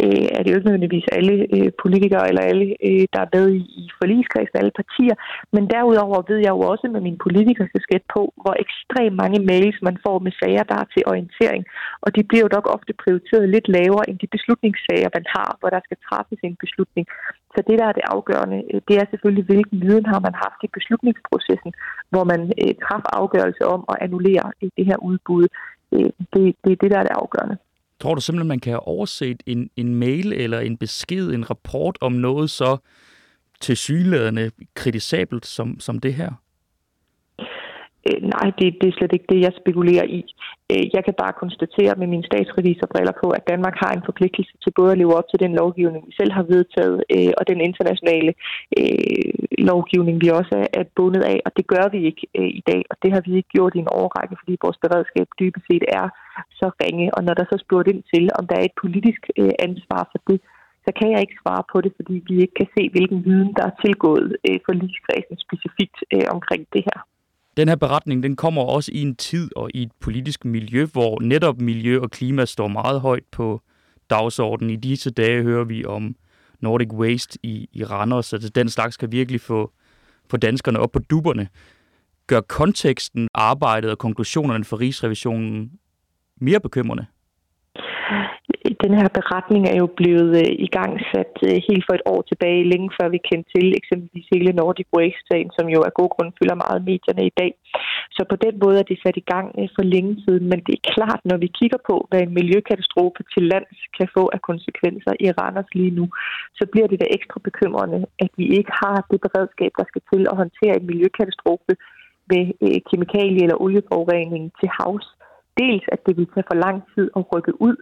øh, 0.03 0.25
er 0.35 0.39
det 0.41 0.49
jo 0.49 0.57
ikke 0.57 0.69
nødvendigvis 0.69 1.07
alle 1.17 1.35
øh, 1.55 1.69
politikere 1.83 2.25
eller 2.29 2.43
alle, 2.51 2.67
øh, 2.87 3.05
der 3.13 3.21
er 3.23 3.33
med 3.35 3.45
i, 3.59 3.63
i 3.83 3.85
forligskredsen, 3.99 4.59
alle 4.61 4.77
partier, 4.81 5.15
men 5.53 5.63
derudover 5.73 6.19
ved 6.29 6.39
jeg 6.45 6.53
jo 6.57 6.61
også 6.71 6.85
med 6.93 7.01
min 7.07 7.17
politikerskasket 7.25 8.03
på, 8.15 8.21
hvor 8.41 8.55
ekstremt 8.65 9.15
mange 9.23 9.39
mails 9.51 9.77
man 9.87 9.97
får 10.05 10.17
med 10.25 10.33
sager, 10.39 10.63
der 10.71 10.77
er 10.79 10.87
til 10.93 11.03
orientering, 11.11 11.63
og 12.03 12.09
de 12.15 12.21
bliver 12.29 12.43
jo 12.45 12.55
nok 12.57 12.67
ofte 12.75 12.93
prioriteret 13.03 13.49
lidt 13.55 13.67
lavere 13.77 14.09
end 14.09 14.17
de 14.23 14.33
beslutningssager, 14.35 15.09
man 15.17 15.25
har, 15.35 15.49
hvor 15.59 15.69
der 15.75 15.81
skal 15.87 15.97
træffes 16.07 16.39
en 16.43 16.57
beslutning. 16.63 17.05
Så 17.53 17.59
det, 17.67 17.79
der 17.79 17.87
er 17.87 17.95
det 17.97 18.05
afgørende, 18.15 18.59
øh, 18.71 18.81
det 18.87 18.95
er 18.97 19.05
selvfølgelig, 19.11 19.45
hvilken 19.45 19.81
viden 19.85 20.05
har 20.13 20.19
man 20.27 20.35
haft 20.43 20.59
i 20.63 20.75
beslutningsprocessen, 20.77 21.71
hvor 22.11 22.23
man 22.31 22.41
øh, 22.61 22.73
træffer 22.85 23.11
afgørelse 23.21 23.63
om 23.75 23.81
at 23.91 23.97
annullere 24.05 24.47
øh, 24.61 24.69
det 24.77 24.85
her 24.89 24.97
udbud. 25.09 25.45
Øh, 25.95 26.09
det, 26.33 26.43
det 26.63 26.71
er 26.71 26.79
det, 26.81 26.91
der 26.91 26.99
er 26.99 27.07
det 27.07 27.19
afgørende. 27.21 27.57
Tror 27.99 28.15
du 28.15 28.21
simpelthen, 28.21 28.47
man 28.47 28.59
kan 28.59 28.71
have 28.71 28.87
overset 28.87 29.43
en, 29.45 29.69
en 29.75 29.95
mail 29.95 30.33
eller 30.33 30.59
en 30.59 30.77
besked, 30.77 31.31
en 31.31 31.49
rapport 31.49 31.97
om 32.01 32.11
noget 32.11 32.49
så 32.49 32.77
tilsyneladende 33.61 34.51
kritisabelt 34.73 35.45
som, 35.45 35.79
som 35.79 35.99
det 35.99 36.13
her? 36.13 36.31
Øh, 38.07 38.19
nej, 38.35 38.47
det, 38.59 38.67
det 38.81 38.87
er 38.87 38.97
slet 38.97 39.13
ikke 39.13 39.31
det, 39.33 39.39
jeg 39.45 39.53
spekulerer 39.61 40.05
i. 40.19 40.21
Øh, 40.71 40.85
jeg 40.95 41.01
kan 41.05 41.15
bare 41.23 41.39
konstatere 41.43 41.93
med 42.01 42.07
mine 42.13 42.27
statsrevisorbriller 42.29 43.13
på, 43.21 43.27
at 43.37 43.47
Danmark 43.51 43.75
har 43.83 43.91
en 43.93 44.07
forpligtelse 44.09 44.53
til 44.63 44.71
både 44.79 44.91
at 44.91 44.97
leve 44.97 45.17
op 45.19 45.27
til 45.29 45.39
den 45.43 45.53
lovgivning, 45.61 46.03
vi 46.07 46.13
selv 46.19 46.31
har 46.37 46.45
vedtaget, 46.53 46.97
øh, 47.15 47.31
og 47.37 47.43
den 47.51 47.59
internationale 47.69 48.31
øh, 48.79 49.33
lovgivning, 49.69 50.15
vi 50.23 50.29
også 50.39 50.55
er, 50.63 50.67
er 50.79 50.85
bundet 50.95 51.23
af. 51.33 51.37
Og 51.45 51.51
det 51.57 51.65
gør 51.73 51.85
vi 51.93 51.99
ikke 52.09 52.23
øh, 52.39 52.51
i 52.59 52.63
dag, 52.71 52.81
og 52.91 52.95
det 53.01 53.09
har 53.13 53.21
vi 53.25 53.31
ikke 53.37 53.53
gjort 53.55 53.75
i 53.75 53.83
en 53.85 53.93
overrække, 53.99 54.35
fordi 54.41 54.53
vores 54.65 54.79
beredskab 54.83 55.27
dybest 55.39 55.65
set 55.69 55.85
er 55.99 56.07
så 56.59 56.67
ringe. 56.83 57.07
Og 57.15 57.21
når 57.23 57.33
der 57.33 57.45
så 57.51 57.57
spurgt 57.65 57.87
ind 57.91 58.03
til, 58.13 58.23
om 58.39 58.47
der 58.47 58.55
er 58.59 58.65
et 58.65 58.79
politisk 58.83 59.21
øh, 59.41 59.53
ansvar 59.67 60.01
for 60.11 60.19
det, 60.29 60.39
så 60.85 60.91
kan 60.99 61.11
jeg 61.11 61.21
ikke 61.21 61.41
svare 61.41 61.63
på 61.71 61.77
det, 61.81 61.91
fordi 61.97 62.15
vi 62.29 62.35
ikke 62.43 62.57
kan 62.61 62.69
se, 62.75 62.83
hvilken 62.93 63.19
viden, 63.27 63.51
der 63.57 63.63
er 63.67 63.79
tilgået 63.85 64.27
øh, 64.47 64.59
for 64.65 64.73
ligeskredsen 64.81 65.37
specifikt 65.45 65.97
øh, 66.15 66.27
omkring 66.35 66.63
det 66.73 66.83
her. 66.89 66.99
Den 67.57 67.67
her 67.67 67.75
beretning 67.75 68.23
den 68.23 68.35
kommer 68.35 68.61
også 68.61 68.91
i 68.93 69.01
en 69.01 69.15
tid 69.15 69.49
og 69.55 69.69
i 69.73 69.81
et 69.83 69.91
politisk 69.99 70.45
miljø, 70.45 70.85
hvor 70.85 71.19
netop 71.21 71.61
miljø 71.61 71.99
og 71.99 72.11
klima 72.11 72.45
står 72.45 72.67
meget 72.67 73.01
højt 73.01 73.23
på 73.31 73.61
dagsordenen. 74.09 74.69
I 74.69 74.75
disse 74.75 75.11
dage 75.11 75.43
hører 75.43 75.63
vi 75.63 75.85
om 75.85 76.15
Nordic 76.59 76.93
Waste 76.93 77.39
i, 77.43 77.69
i 77.73 77.83
Randers, 77.83 78.33
altså 78.33 78.49
den 78.49 78.69
slags 78.69 78.97
kan 78.97 79.11
virkelig 79.11 79.41
få, 79.41 79.71
få 80.29 80.37
danskerne 80.37 80.79
op 80.79 80.91
på 80.91 80.99
duberne. 80.99 81.47
Gør 82.27 82.41
konteksten, 82.41 83.27
arbejdet 83.33 83.91
og 83.91 83.97
konklusionerne 83.97 84.63
for 84.63 84.79
Rigsrevisionen 84.79 85.71
mere 86.41 86.59
bekymrende? 86.59 87.05
Den 88.83 88.93
her 88.99 89.09
beretning 89.19 89.63
er 89.67 89.77
jo 89.83 89.87
blevet 89.99 90.31
øh, 90.43 90.51
i 90.67 90.69
gang 90.77 90.91
sat 91.11 91.33
øh, 91.49 91.57
helt 91.67 91.83
for 91.87 91.93
et 91.95 92.07
år 92.13 92.21
tilbage, 92.21 92.69
længe 92.73 92.89
før 92.97 93.07
vi 93.09 93.19
kendte 93.29 93.49
til 93.55 93.67
eksempelvis 93.79 94.27
hele 94.33 94.51
Nordic 94.59 94.87
Waste-sagen, 94.97 95.49
som 95.57 95.65
jo 95.75 95.79
af 95.87 95.93
god 95.99 96.09
grund 96.15 96.31
fylder 96.37 96.57
meget 96.63 96.85
medierne 96.91 97.23
i 97.31 97.33
dag. 97.41 97.51
Så 98.15 98.21
på 98.31 98.35
den 98.45 98.53
måde 98.63 98.79
er 98.79 98.87
det 98.89 98.99
sat 99.03 99.17
i 99.23 99.29
gang 99.33 99.47
øh, 99.59 99.69
for 99.75 99.83
længe 99.93 100.13
siden, 100.23 100.45
men 100.51 100.59
det 100.65 100.73
er 100.75 100.91
klart, 100.95 101.21
når 101.29 101.37
vi 101.43 101.47
kigger 101.59 101.79
på, 101.89 101.95
hvad 102.09 102.21
en 102.21 102.33
miljøkatastrofe 102.39 103.21
til 103.33 103.43
lands 103.53 103.79
kan 103.97 104.07
få 104.15 104.23
af 104.35 104.41
konsekvenser 104.49 105.13
i 105.25 105.27
Randers 105.39 105.71
lige 105.79 105.95
nu, 105.99 106.05
så 106.57 106.63
bliver 106.71 106.87
det 106.87 106.99
da 106.99 107.07
ekstra 107.17 107.39
bekymrende, 107.47 107.99
at 108.25 108.31
vi 108.39 108.45
ikke 108.57 108.73
har 108.83 108.97
det 109.11 109.19
beredskab, 109.25 109.71
der 109.79 109.85
skal 109.87 110.01
til 110.11 110.23
at 110.31 110.39
håndtere 110.41 110.75
en 110.79 110.87
miljøkatastrofe 110.91 111.73
med 112.31 112.43
øh, 112.65 112.79
kemikalie- 112.89 113.43
eller 113.45 113.61
olieforurening 113.65 114.43
til 114.59 114.69
havs. 114.77 115.07
Dels 115.61 115.85
at 115.93 115.99
det 116.05 116.17
vil 116.17 116.27
tage 116.33 116.49
for 116.51 116.57
lang 116.65 116.77
tid 116.93 117.07
at 117.17 117.23
rykke 117.33 117.61
ud, 117.67 117.75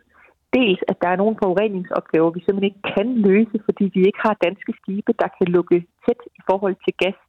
dels, 0.58 0.82
at 0.92 0.98
der 1.02 1.10
er 1.14 1.22
nogle 1.22 1.36
forureningsopgaver, 1.42 2.30
vi 2.36 2.42
simpelthen 2.42 2.72
ikke 2.72 2.86
kan 2.96 3.08
løse, 3.30 3.58
fordi 3.68 3.86
vi 3.96 4.02
ikke 4.10 4.22
har 4.28 4.44
danske 4.48 4.72
skibe, 4.80 5.12
der 5.22 5.30
kan 5.38 5.48
lukke 5.56 5.78
tæt 6.06 6.22
i 6.40 6.42
forhold 6.50 6.76
til 6.86 6.94
gas, 7.04 7.20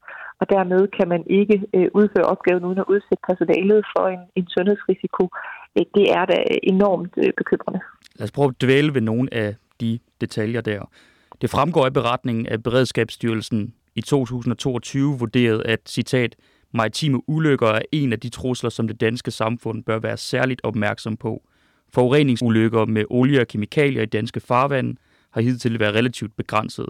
og 0.40 0.44
dermed 0.54 0.82
kan 0.98 1.08
man 1.14 1.22
ikke 1.40 1.56
øh, 1.76 1.88
udføre 2.00 2.30
opgaven 2.34 2.64
uden 2.68 2.80
at 2.82 2.90
udsætte 2.92 3.22
personalet 3.28 3.80
for 3.92 4.04
en, 4.14 4.22
en 4.38 4.46
sundhedsrisiko. 4.54 5.24
Øh, 5.76 5.84
det 5.96 6.06
er 6.18 6.24
da 6.32 6.38
øh, 6.52 6.58
enormt 6.72 7.14
øh, 7.22 7.30
bekymrende. 7.40 7.80
Lad 8.18 8.24
os 8.26 8.36
prøve 8.36 8.48
at 8.52 8.62
dvæle 8.62 8.94
ved 8.94 9.04
nogle 9.10 9.28
af 9.42 9.50
de 9.80 9.98
detaljer 10.20 10.60
der. 10.60 10.80
Det 11.40 11.50
fremgår 11.50 11.84
af 11.86 11.92
beretningen, 11.92 12.46
at 12.46 12.62
Beredskabsstyrelsen 12.62 13.74
i 13.94 14.00
2022 14.00 15.18
vurderede, 15.18 15.66
at 15.66 15.80
citat, 15.86 16.36
maritime 16.72 17.28
ulykker 17.28 17.66
er 17.66 17.82
en 17.92 18.12
af 18.12 18.20
de 18.20 18.28
trusler, 18.28 18.70
som 18.70 18.88
det 18.88 19.00
danske 19.00 19.30
samfund 19.30 19.84
bør 19.84 19.98
være 19.98 20.16
særligt 20.16 20.60
opmærksom 20.64 21.16
på– 21.16 21.42
Forureningsulykker 21.96 22.84
med 22.84 23.04
olie 23.10 23.40
og 23.40 23.48
kemikalier 23.48 24.02
i 24.02 24.06
danske 24.06 24.40
farvande 24.40 24.96
har 25.30 25.40
hidtil 25.40 25.80
været 25.80 25.94
relativt 25.94 26.36
begrænset. 26.36 26.86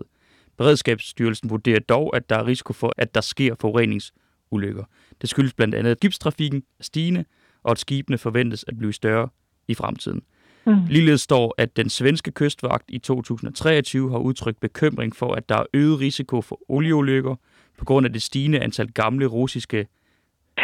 Beredskabsstyrelsen 0.56 1.50
vurderer 1.50 1.80
dog, 1.80 2.16
at 2.16 2.30
der 2.30 2.36
er 2.36 2.46
risiko 2.46 2.72
for, 2.72 2.92
at 2.96 3.14
der 3.14 3.20
sker 3.20 3.54
forureningsulykker. 3.60 4.84
Det 5.20 5.30
skyldes 5.30 5.54
blandt 5.54 5.74
andet, 5.74 5.90
at 5.90 6.00
gipstrafikken 6.00 6.62
er 6.78 6.84
stigende, 6.84 7.24
og 7.62 7.70
at 7.70 7.78
skibene 7.78 8.18
forventes 8.18 8.64
at 8.68 8.78
blive 8.78 8.92
større 8.92 9.28
i 9.68 9.74
fremtiden. 9.74 10.22
Mm. 10.66 10.74
Ligeledes 10.88 11.20
står, 11.20 11.54
at 11.58 11.76
den 11.76 11.90
svenske 11.90 12.30
kystvagt 12.30 12.84
i 12.88 12.98
2023 12.98 14.10
har 14.10 14.18
udtrykt 14.18 14.60
bekymring 14.60 15.16
for, 15.16 15.34
at 15.34 15.48
der 15.48 15.56
er 15.56 15.64
øget 15.74 16.00
risiko 16.00 16.42
for 16.42 16.60
olieulykker 16.68 17.34
på 17.78 17.84
grund 17.84 18.06
af 18.06 18.12
det 18.12 18.22
stigende 18.22 18.60
antal 18.60 18.92
gamle 18.92 19.26
russiske 19.26 19.86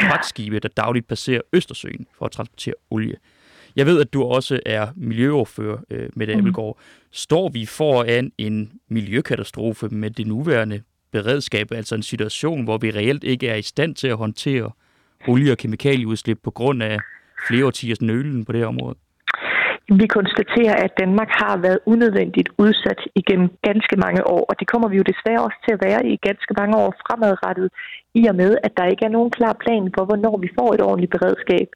fragtskibe, 0.00 0.58
der 0.58 0.68
dagligt 0.68 1.08
passerer 1.08 1.40
Østersøen 1.52 2.06
for 2.18 2.24
at 2.24 2.32
transportere 2.32 2.74
olie. 2.90 3.16
Jeg 3.76 3.86
ved, 3.86 4.00
at 4.00 4.12
du 4.12 4.22
også 4.22 4.60
er 4.66 4.86
miljøoverfører 4.96 5.78
øh, 5.90 6.08
med 6.16 6.26
det, 6.26 6.44
mm. 6.44 6.54
Står 7.12 7.48
vi 7.48 7.66
foran 7.66 8.32
en 8.38 8.72
miljøkatastrofe 8.88 9.88
med 9.88 10.10
det 10.10 10.26
nuværende 10.26 10.82
beredskab, 11.12 11.72
altså 11.72 11.94
en 11.94 12.02
situation, 12.02 12.64
hvor 12.64 12.78
vi 12.78 12.90
reelt 12.90 13.24
ikke 13.24 13.48
er 13.48 13.54
i 13.54 13.62
stand 13.62 13.94
til 13.94 14.08
at 14.08 14.16
håndtere 14.16 14.70
olie- 15.28 15.52
og 15.52 15.58
kemikalieudslip 15.58 16.38
på 16.44 16.50
grund 16.50 16.82
af 16.82 16.98
flere 17.48 17.66
årtiers 17.66 18.02
nølen 18.02 18.44
på 18.44 18.52
det 18.52 18.60
her 18.60 18.66
område? 18.66 18.96
Vi 20.00 20.06
konstaterer, 20.06 20.76
at 20.84 20.92
Danmark 21.02 21.30
har 21.42 21.56
været 21.56 21.78
unødvendigt 21.86 22.48
udsat 22.58 23.00
igennem 23.14 23.48
ganske 23.68 23.96
mange 23.96 24.26
år, 24.26 24.42
og 24.50 24.54
det 24.60 24.66
kommer 24.68 24.88
vi 24.88 24.96
jo 24.96 25.04
desværre 25.12 25.44
også 25.46 25.58
til 25.64 25.72
at 25.76 25.82
være 25.86 26.00
i 26.12 26.14
ganske 26.28 26.52
mange 26.60 26.74
år 26.82 26.90
fremadrettet, 27.04 27.68
i 28.20 28.22
og 28.30 28.36
med, 28.42 28.52
at 28.66 28.72
der 28.78 28.86
ikke 28.92 29.04
er 29.04 29.16
nogen 29.16 29.30
klar 29.38 29.54
plan 29.64 29.84
for, 29.94 30.04
hvornår 30.04 30.36
vi 30.44 30.48
får 30.58 30.68
et 30.74 30.82
ordentligt 30.88 31.14
beredskab. 31.16 31.68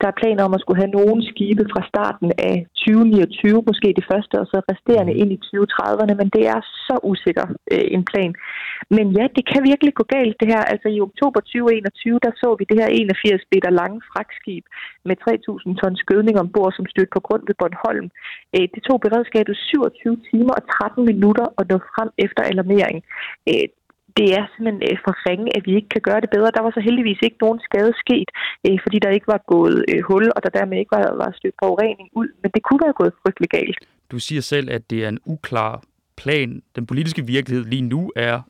Der 0.00 0.06
er 0.08 0.20
planer 0.20 0.42
om 0.44 0.54
at 0.54 0.60
skulle 0.60 0.82
have 0.82 0.96
nogle 1.00 1.20
skibe 1.30 1.64
fra 1.72 1.82
starten 1.92 2.28
af 2.50 2.56
2029, 2.74 3.62
måske 3.70 3.88
det 3.98 4.06
første, 4.12 4.34
og 4.42 4.46
så 4.52 4.58
resterende 4.72 5.14
ind 5.20 5.30
i 5.36 5.40
2030'erne, 5.46 6.14
men 6.20 6.28
det 6.36 6.44
er 6.54 6.60
så 6.86 6.96
usikker 7.10 7.46
øh, 7.72 7.86
en 7.96 8.04
plan. 8.10 8.32
Men 8.96 9.06
ja, 9.18 9.24
det 9.36 9.44
kan 9.50 9.62
virkelig 9.70 9.92
gå 10.00 10.04
galt 10.16 10.36
det 10.40 10.48
her. 10.54 10.62
Altså 10.72 10.88
i 10.96 11.00
oktober 11.08 11.40
2021, 11.40 12.18
der 12.24 12.32
så 12.42 12.48
vi 12.58 12.64
det 12.70 12.80
her 12.80 12.88
81 12.88 13.42
meter 13.52 13.70
lange 13.80 13.98
fragtskib 14.10 14.64
med 15.08 15.16
3.000 15.24 15.80
tons 15.80 15.98
skødning 16.04 16.36
ombord, 16.42 16.72
som 16.76 16.86
stødte 16.92 17.14
på 17.16 17.20
grund 17.26 17.42
ved 17.48 17.56
Bornholm. 17.60 18.06
Øh, 18.56 18.66
det 18.74 18.80
tog 18.88 18.98
beredskabet 19.06 19.54
27 19.56 20.16
timer 20.30 20.54
og 20.58 20.62
13 20.72 21.04
minutter 21.10 21.46
at 21.58 21.64
nå 21.70 21.76
frem 21.94 22.10
efter 22.24 22.42
alarmering. 22.50 22.98
Øh, 23.50 23.66
det 24.16 24.28
er 24.38 24.44
simpelthen 24.52 24.82
øh, 24.88 24.98
for 25.04 25.14
ringe, 25.28 25.56
at 25.56 25.62
vi 25.66 25.72
ikke 25.78 25.88
kan 25.88 26.04
gøre 26.08 26.20
det 26.20 26.30
bedre. 26.30 26.50
Der 26.56 26.62
var 26.66 26.72
så 26.74 26.80
heldigvis 26.88 27.20
ikke 27.22 27.36
nogen 27.40 27.60
skade 27.68 27.92
sket, 28.04 28.28
fordi 28.84 28.98
der 29.04 29.10
ikke 29.16 29.28
var 29.34 29.42
gået 29.54 29.84
hul, 30.08 30.24
og 30.36 30.42
der 30.44 30.50
dermed 30.58 30.78
ikke 30.78 30.92
var, 30.98 31.06
var 31.22 31.30
stødt 31.38 31.54
forurening 31.62 32.08
ud. 32.20 32.28
Men 32.42 32.50
det 32.54 32.62
kunne 32.62 32.80
være 32.84 33.00
gået 33.00 33.12
frygtelig 33.22 33.50
galt. 33.50 33.78
Du 34.10 34.18
siger 34.18 34.42
selv, 34.42 34.70
at 34.70 34.90
det 34.90 35.04
er 35.04 35.08
en 35.08 35.18
uklar 35.24 35.82
plan. 36.16 36.62
Den 36.76 36.86
politiske 36.86 37.26
virkelighed 37.26 37.64
lige 37.64 37.82
nu 37.82 38.12
er, 38.16 38.40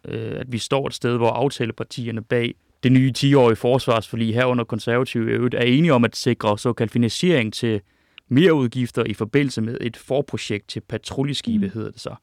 at 0.43 0.53
vi 0.53 0.59
står 0.59 0.87
et 0.87 0.95
sted, 0.95 1.17
hvor 1.17 1.31
aftalepartierne 1.31 2.23
bag 2.23 2.55
det 2.83 2.93
nye 2.93 3.13
10-årige 3.19 3.57
forsvarsforlig 3.57 4.35
herunder 4.35 4.65
konservative 4.65 5.31
øvrigt 5.31 5.55
er 5.55 5.63
enige 5.63 5.93
om 5.95 6.05
at 6.05 6.17
sikre 6.17 6.59
såkaldt 6.59 6.93
finansiering 6.93 7.53
til 7.53 7.81
mere 8.29 8.55
udgifter 8.55 9.05
i 9.05 9.15
forbindelse 9.15 9.63
med 9.63 9.77
et 9.81 9.97
forprojekt 9.97 10.69
til 10.69 10.81
patruljeskibe, 10.81 11.67
mm. 11.67 11.73
hedder 11.73 11.91
det 11.91 12.01
så. 12.01 12.15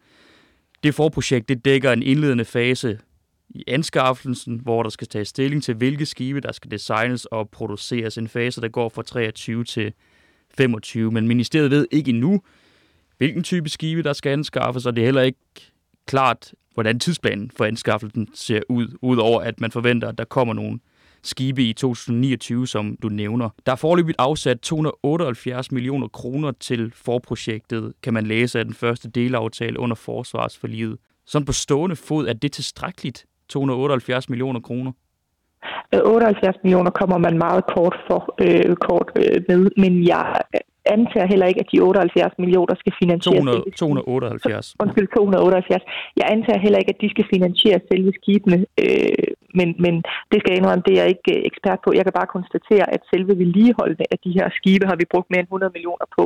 Det 0.84 0.96
forprojekt 0.96 1.50
det 1.50 1.66
dækker 1.66 1.92
en 1.92 2.04
indledende 2.04 2.46
fase 2.46 3.00
i 3.58 3.64
anskaffelsen, 3.68 4.60
hvor 4.64 4.84
der 4.84 4.90
skal 4.90 5.08
tages 5.08 5.28
stilling 5.28 5.64
til, 5.64 5.76
hvilke 5.76 6.06
skibe, 6.06 6.42
der 6.42 6.52
skal 6.52 6.72
designes 6.72 7.26
og 7.26 7.50
produceres. 7.50 8.18
En 8.18 8.28
fase, 8.28 8.62
der 8.62 8.68
går 8.68 8.90
fra 8.90 9.04
23 9.04 9.64
til 9.64 9.94
25. 10.58 11.12
Men 11.12 11.28
ministeriet 11.28 11.72
ved 11.72 11.88
ikke 11.92 12.10
endnu, 12.10 12.42
hvilken 13.18 13.44
type 13.44 13.70
skibe, 13.70 14.04
der 14.04 14.14
skal 14.14 14.30
anskaffes, 14.30 14.86
og 14.86 14.96
det 14.96 15.02
er 15.02 15.06
heller 15.06 15.22
ikke 15.22 15.40
klart, 16.06 16.54
hvordan 16.74 17.00
tidsplanen 17.00 17.52
for 17.58 17.66
anskaffelsen 17.66 18.28
ser 18.34 18.62
ud, 18.70 18.88
udover 19.02 19.42
at 19.42 19.62
man 19.62 19.72
forventer, 19.72 20.08
at 20.08 20.18
der 20.18 20.26
kommer 20.26 20.54
nogle 20.54 20.80
skibe 21.24 21.64
i 21.64 21.74
2029, 21.74 22.68
som 22.68 22.98
du 23.02 23.10
nævner. 23.10 23.50
Der 23.66 23.72
er 23.72 23.76
forløbigt 23.76 24.16
afsat 24.20 24.60
278 24.60 25.72
millioner 25.72 26.08
kroner 26.08 26.52
til 26.52 26.92
forprojektet, 26.96 27.94
kan 28.04 28.14
man 28.14 28.28
læse 28.28 28.60
af 28.60 28.66
den 28.66 28.74
første 28.74 29.10
delaftale 29.10 29.80
under 29.80 29.96
forsvarsforliget. 29.96 30.98
Sådan 31.26 31.46
på 31.46 31.52
stående 31.52 31.96
fod, 31.96 32.28
er 32.28 32.34
det 32.34 32.52
tilstrækkeligt, 32.52 33.26
278 33.50 34.30
millioner 34.30 34.60
kroner? 34.60 34.92
78 35.94 36.64
millioner 36.64 36.92
kommer 36.92 37.18
man 37.18 37.38
meget 37.38 37.64
kort 37.76 37.96
for 38.08 38.22
øh, 38.46 38.76
kort 38.76 39.08
øh, 39.22 39.38
med, 39.50 39.60
men 39.78 40.08
jeg 40.08 40.26
antager 40.96 41.28
heller 41.32 41.48
ikke, 41.52 41.60
at 41.64 41.70
de 41.72 41.80
78 41.82 42.34
millioner 42.44 42.76
skal 42.82 42.94
finansieres. 43.02 43.46
200, 43.46 43.72
278. 43.78 44.76
Undskyld, 44.84 45.08
278. 45.16 45.84
Jeg 46.20 46.28
antager 46.36 46.60
heller 46.66 46.80
ikke, 46.82 46.94
at 46.96 47.02
de 47.04 47.10
skal 47.10 47.26
finansiere 47.34 47.80
selve 47.92 48.12
skibene, 48.20 48.58
øh, 48.84 49.28
men, 49.60 49.70
men 49.86 49.94
det 50.32 50.38
skal 50.38 50.52
jeg 50.52 50.60
indrømme, 50.60 50.84
det 50.88 50.94
er 50.94 51.02
jeg 51.02 51.10
ikke 51.14 51.32
øh, 51.36 51.42
ekspert 51.50 51.80
på. 51.82 51.90
Jeg 51.98 52.04
kan 52.06 52.18
bare 52.20 52.36
konstatere, 52.38 52.86
at 52.96 53.02
selve 53.12 53.34
vedligeholdene 53.42 54.06
af 54.14 54.20
de 54.26 54.32
her 54.38 54.48
skibe 54.58 54.86
har 54.90 54.98
vi 55.00 55.12
brugt 55.14 55.30
mere 55.30 55.42
end 55.44 55.52
100 55.54 55.72
millioner 55.76 56.08
på 56.18 56.24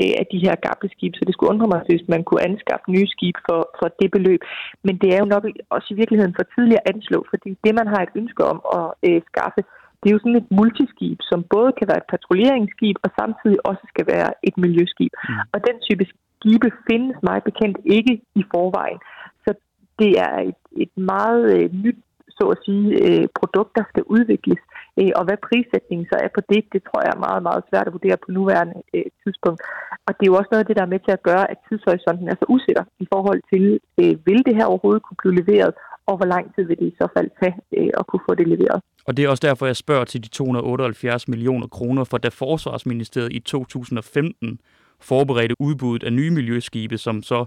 øh, 0.00 0.12
af 0.20 0.26
de 0.32 0.38
her 0.44 0.54
gamle 0.66 0.88
skibe, 0.94 1.16
så 1.16 1.24
det 1.26 1.34
skulle 1.34 1.52
undre 1.54 1.70
mig, 1.72 1.80
hvis 1.88 2.04
man 2.14 2.22
kunne 2.24 2.46
anskaffe 2.50 2.86
nye 2.96 3.08
skibe 3.14 3.40
for, 3.48 3.60
for 3.78 3.88
det 4.00 4.08
beløb. 4.16 4.40
Men 4.86 4.94
det 5.02 5.08
er 5.14 5.18
jo 5.22 5.28
nok 5.34 5.44
også 5.76 5.88
i 5.94 5.98
virkeligheden 6.00 6.34
for 6.38 6.44
tidligere 6.54 6.82
at 6.84 6.90
anslå, 6.94 7.18
fordi 7.32 7.50
det, 7.64 7.72
man 7.80 7.88
har 7.92 8.00
et 8.02 8.14
ønske 8.20 8.42
om 8.52 8.58
at 8.78 8.86
øh, 9.08 9.20
skaffe, 9.30 9.62
det 10.00 10.06
er 10.08 10.14
jo 10.14 10.22
sådan 10.22 10.42
et 10.42 10.50
multiskib, 10.58 11.18
som 11.30 11.40
både 11.54 11.70
kan 11.78 11.88
være 11.90 12.02
et 12.02 12.10
patruljeringsskib 12.14 12.96
og 13.04 13.10
samtidig 13.20 13.58
også 13.70 13.84
skal 13.92 14.06
være 14.14 14.30
et 14.48 14.56
miljøskib. 14.64 15.12
Mm. 15.28 15.34
Og 15.52 15.58
den 15.68 15.76
type 15.86 16.04
skibe 16.36 16.68
findes 16.88 17.16
meget 17.28 17.42
bekendt 17.48 17.78
ikke 17.96 18.14
i 18.40 18.42
forvejen. 18.54 19.00
Så 19.44 19.50
det 19.98 20.12
er 20.26 20.36
et, 20.50 20.60
et 20.84 20.94
meget 20.96 21.42
øh, 21.56 21.66
nyt 21.84 21.98
så 22.40 22.46
at 22.54 22.62
sige, 22.66 22.86
øh, 23.04 23.24
produkt, 23.40 23.72
der 23.78 23.84
skal 23.90 24.04
udvikles. 24.16 24.60
Øh, 25.00 25.12
og 25.18 25.22
hvad 25.26 25.38
prissætningen 25.46 26.06
så 26.12 26.16
er 26.26 26.30
på 26.36 26.42
det, 26.52 26.62
det 26.74 26.80
tror 26.88 27.00
jeg 27.04 27.12
er 27.14 27.24
meget, 27.28 27.42
meget 27.48 27.62
svært 27.68 27.86
at 27.88 27.94
vurdere 27.96 28.18
på 28.24 28.28
nuværende 28.38 28.76
øh, 28.96 29.08
tidspunkt. 29.22 29.60
Og 30.06 30.12
det 30.16 30.24
er 30.24 30.32
jo 30.32 30.38
også 30.40 30.50
noget 30.52 30.64
af 30.64 30.68
det, 30.68 30.78
der 30.78 30.84
er 30.84 30.94
med 30.94 31.02
til 31.04 31.14
at 31.18 31.26
gøre, 31.30 31.44
at 31.52 31.58
tidshorisonten 31.66 32.26
er 32.28 32.36
så 32.38 32.46
usikker 32.56 32.84
i 33.04 33.06
forhold 33.12 33.40
til, 33.52 33.64
øh, 34.00 34.14
vil 34.26 34.40
det 34.46 34.54
her 34.58 34.66
overhovedet 34.72 35.02
kunne 35.06 35.20
blive 35.22 35.38
leveret, 35.40 35.72
og 36.08 36.14
hvor 36.16 36.28
lang 36.34 36.44
tid 36.54 36.64
vil 36.68 36.78
det 36.80 36.86
i 36.92 36.94
så 37.00 37.06
fald 37.16 37.30
tage 37.40 37.56
øh, 37.78 37.90
at 38.00 38.04
kunne 38.08 38.24
få 38.28 38.34
det 38.40 38.48
leveret. 38.54 38.80
Og 39.06 39.16
det 39.16 39.24
er 39.24 39.28
også 39.28 39.46
derfor, 39.48 39.66
jeg 39.66 39.76
spørger 39.76 40.04
til 40.04 40.22
de 40.24 40.28
278 40.28 41.28
millioner 41.28 41.66
kroner, 41.66 42.04
for 42.04 42.18
da 42.18 42.28
Forsvarsministeriet 42.28 43.32
i 43.32 43.38
2015 43.38 44.60
forberedte 45.00 45.54
udbuddet 45.58 46.06
af 46.06 46.12
nye 46.12 46.30
miljøskibe, 46.30 46.98
som 46.98 47.22
så, 47.22 47.44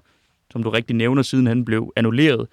som 0.52 0.64
du 0.64 0.70
rigtig 0.70 0.96
nævner, 0.96 1.22
siden 1.22 1.48
han 1.48 1.66
blev 1.66 1.94
annulleret, 1.96 2.48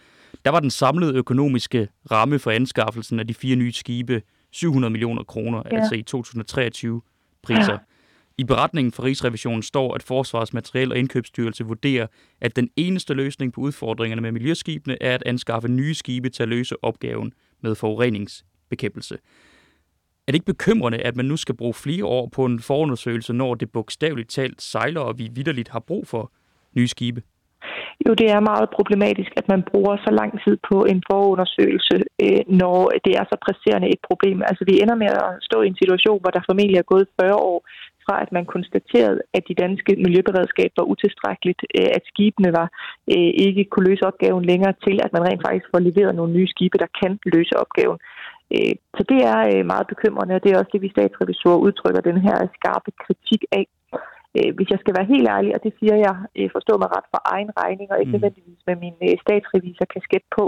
der 0.45 0.51
var 0.51 0.61
den 0.61 0.71
samlede 0.71 1.15
økonomiske 1.15 1.89
ramme 2.11 2.39
for 2.39 2.51
anskaffelsen 2.51 3.21
af 3.21 3.27
de 3.27 3.35
fire 3.35 3.57
nye 3.57 3.73
skibe 3.73 4.23
700 4.51 4.91
millioner 4.91 5.23
kroner, 5.23 5.63
ja. 5.73 5.77
altså 5.77 5.95
i 5.95 6.03
2023 6.03 7.03
priser. 7.43 7.73
Ja. 7.73 7.79
I 8.39 8.45
beretningen 8.45 8.93
fra 8.93 9.03
Rigsrevisionen 9.05 9.63
står, 9.63 9.95
at 9.95 10.03
Forsvarsmateriel 10.03 10.93
og 10.93 10.99
Indkøbsstyrelse 10.99 11.65
vurderer, 11.65 12.07
at 12.41 12.57
den 12.57 12.71
eneste 12.77 13.15
løsning 13.15 13.53
på 13.53 13.61
udfordringerne 13.61 14.23
med 14.23 14.33
miljøskibene 14.33 15.03
er 15.03 15.15
at 15.15 15.23
anskaffe 15.27 15.69
nye 15.69 15.95
skibe 15.95 16.31
til 16.31 16.43
at 16.43 16.49
løse 16.49 16.85
opgaven 16.85 17.33
med 17.63 17.75
forureningsbekæmpelse. 17.75 19.15
Er 20.27 20.33
det 20.33 20.35
ikke 20.35 20.47
bekymrende, 20.47 20.99
at 20.99 21.17
man 21.17 21.25
nu 21.25 21.37
skal 21.37 21.57
bruge 21.57 21.75
flere 21.75 22.05
år 22.05 22.29
på 22.33 22.45
en 22.45 22.61
forundersøgelse, 22.61 23.33
når 23.33 23.55
det 23.55 23.73
bogstaveligt 23.73 24.31
talt 24.31 24.63
sejler, 24.63 25.01
og 25.01 25.19
vi 25.19 25.29
vidderligt 25.33 25.69
har 25.69 25.81
brug 25.81 26.07
for 26.07 26.33
nye 26.77 26.89
skibe? 26.89 27.23
Jo, 28.07 28.13
det 28.21 28.29
er 28.31 28.49
meget 28.51 28.69
problematisk, 28.79 29.33
at 29.41 29.47
man 29.53 29.63
bruger 29.71 29.97
så 29.97 30.11
lang 30.21 30.33
tid 30.45 30.57
på 30.71 30.77
en 30.93 31.03
forundersøgelse, 31.11 31.97
øh, 32.25 32.43
når 32.63 32.77
det 33.05 33.13
er 33.21 33.25
så 33.29 33.37
presserende 33.47 33.89
et 33.95 34.03
problem. 34.09 34.39
Altså, 34.51 34.63
vi 34.71 34.75
ender 34.83 34.97
med 35.03 35.11
at 35.25 35.31
stå 35.49 35.57
i 35.63 35.71
en 35.73 35.81
situation, 35.83 36.21
hvor 36.21 36.33
der 36.35 36.47
formentlig 36.49 36.79
er 36.79 36.91
gået 36.93 37.07
40 37.21 37.35
år 37.51 37.59
fra, 38.05 38.15
at 38.25 38.31
man 38.37 38.45
konstaterede, 38.55 39.21
at 39.37 39.43
de 39.49 39.61
danske 39.65 39.93
miljøberedskab 40.05 40.71
var 40.79 40.85
utilstrækkeligt, 40.93 41.63
øh, 41.79 41.91
at 41.97 42.03
skibene 42.11 42.51
var 42.59 42.69
øh, 43.15 43.31
ikke 43.47 43.65
kunne 43.71 43.89
løse 43.91 44.07
opgaven 44.11 44.45
længere, 44.51 44.75
til 44.87 44.97
at 45.05 45.13
man 45.13 45.25
rent 45.29 45.43
faktisk 45.47 45.67
får 45.73 45.83
leveret 45.89 46.15
nogle 46.15 46.33
nye 46.37 46.53
skibe, 46.55 46.79
der 46.79 46.91
kan 47.01 47.13
løse 47.35 47.55
opgaven. 47.63 47.99
Øh, 48.55 48.75
så 48.97 49.03
det 49.11 49.21
er 49.33 49.41
øh, 49.51 49.63
meget 49.73 49.87
bekymrende, 49.93 50.35
og 50.37 50.43
det 50.43 50.51
er 50.51 50.59
også 50.59 50.73
det, 50.75 50.83
vi 50.83 50.95
statsrevisorer 50.97 51.65
udtrykker 51.67 52.01
den 52.01 52.19
her 52.27 52.37
skarpe 52.57 52.91
kritik 53.05 53.43
af. 53.61 53.67
Øh, 54.39 54.51
hvis 54.57 54.71
jeg 54.73 54.81
skal 54.81 54.97
være 54.99 55.13
helt 55.13 55.29
ærlig, 55.37 55.51
og 55.57 55.61
det 55.65 55.73
siger 55.79 55.97
jeg, 56.07 56.17
øh, 56.39 56.49
forstå 56.57 56.73
mig 56.79 56.89
ret 56.97 57.09
for 57.13 57.21
egen 57.35 57.51
regning, 57.61 57.89
og 57.91 57.99
ikke 57.99 58.11
mm. 58.11 58.17
nødvendigvis 58.17 58.63
med 58.69 58.77
min 58.85 58.97
øh, 59.07 59.15
statsrevisor 59.25 59.87
kasket 59.97 60.25
på, 60.37 60.45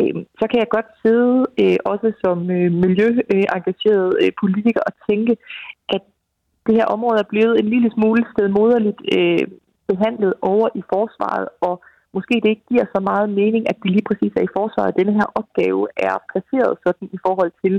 øh, 0.00 0.14
så 0.40 0.44
kan 0.50 0.58
jeg 0.62 0.74
godt 0.76 0.90
sidde 1.02 1.36
øh, 1.62 1.78
også 1.92 2.08
som 2.24 2.38
øh, 2.56 2.70
miljøengageret 2.84 4.08
øh, 4.22 4.30
politiker 4.42 4.82
og 4.88 4.92
tænke, 5.08 5.32
at 5.94 6.02
det 6.66 6.74
her 6.78 6.86
område 6.96 7.18
er 7.20 7.32
blevet 7.32 7.54
en 7.58 7.68
lille 7.74 7.90
smule 7.96 8.22
stedmoderligt 8.32 9.00
øh, 9.18 9.44
behandlet 9.90 10.34
over 10.52 10.68
i 10.80 10.82
forsvaret, 10.92 11.48
og 11.60 11.74
måske 12.16 12.34
det 12.42 12.50
ikke 12.50 12.70
giver 12.72 12.86
så 12.94 13.00
meget 13.10 13.28
mening, 13.40 13.62
at 13.70 13.76
det 13.82 13.90
lige 13.90 14.08
præcis 14.08 14.32
er 14.36 14.44
i 14.46 14.54
forsvaret, 14.58 14.88
at 14.90 14.98
denne 15.00 15.14
her 15.20 15.28
opgave 15.40 15.82
er 16.08 16.16
placeret 16.30 16.72
sådan 16.84 17.08
i 17.16 17.18
forhold 17.26 17.52
til 17.64 17.74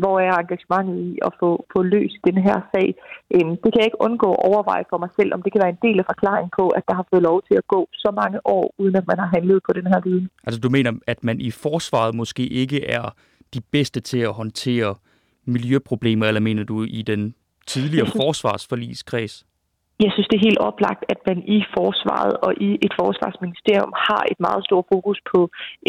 hvor 0.00 0.20
er 0.20 0.32
engagementet 0.32 0.98
i 1.10 1.18
at 1.28 1.32
få, 1.40 1.50
få 1.72 1.82
løst 1.82 2.16
den 2.26 2.38
her 2.46 2.58
sag. 2.72 2.88
Øhm, 3.34 3.54
det 3.62 3.68
kan 3.70 3.80
jeg 3.80 3.88
ikke 3.90 4.04
undgå 4.06 4.28
at 4.32 4.44
overveje 4.50 4.84
for 4.90 4.98
mig 4.98 5.10
selv, 5.18 5.34
om 5.34 5.42
det 5.42 5.52
kan 5.52 5.62
være 5.64 5.74
en 5.76 5.84
del 5.86 5.98
af 5.98 6.06
forklaringen 6.12 6.50
på, 6.58 6.68
at 6.68 6.82
der 6.88 6.94
har 6.94 7.06
fået 7.10 7.22
lov 7.22 7.42
til 7.48 7.54
at 7.54 7.66
gå 7.74 7.88
så 7.92 8.10
mange 8.20 8.38
år, 8.44 8.74
uden 8.78 8.96
at 8.96 9.06
man 9.06 9.18
har 9.18 9.30
handlet 9.36 9.60
på 9.66 9.72
den 9.72 9.86
her 9.86 10.00
viden. 10.04 10.28
Altså 10.46 10.60
du 10.60 10.70
mener, 10.70 10.92
at 11.06 11.24
man 11.24 11.40
i 11.40 11.50
forsvaret 11.50 12.14
måske 12.14 12.46
ikke 12.46 12.86
er 12.86 13.14
de 13.54 13.60
bedste 13.60 14.00
til 14.00 14.18
at 14.18 14.32
håndtere 14.32 14.94
miljøproblemer, 15.44 16.26
eller 16.26 16.40
mener 16.40 16.64
du 16.64 16.82
i 16.82 17.02
den 17.02 17.34
tidligere 17.66 18.06
forsvarsforligskreds? 18.20 19.46
Jeg 20.00 20.10
synes, 20.12 20.28
det 20.28 20.36
er 20.36 20.48
helt 20.48 20.64
oplagt, 20.68 21.02
at 21.08 21.20
man 21.26 21.38
i 21.56 21.58
forsvaret 21.76 22.34
og 22.46 22.52
i 22.68 22.70
et 22.86 22.94
forsvarsministerium 23.00 23.92
har 24.08 24.22
et 24.32 24.40
meget 24.46 24.64
stort 24.64 24.86
fokus 24.92 25.18
på 25.32 25.40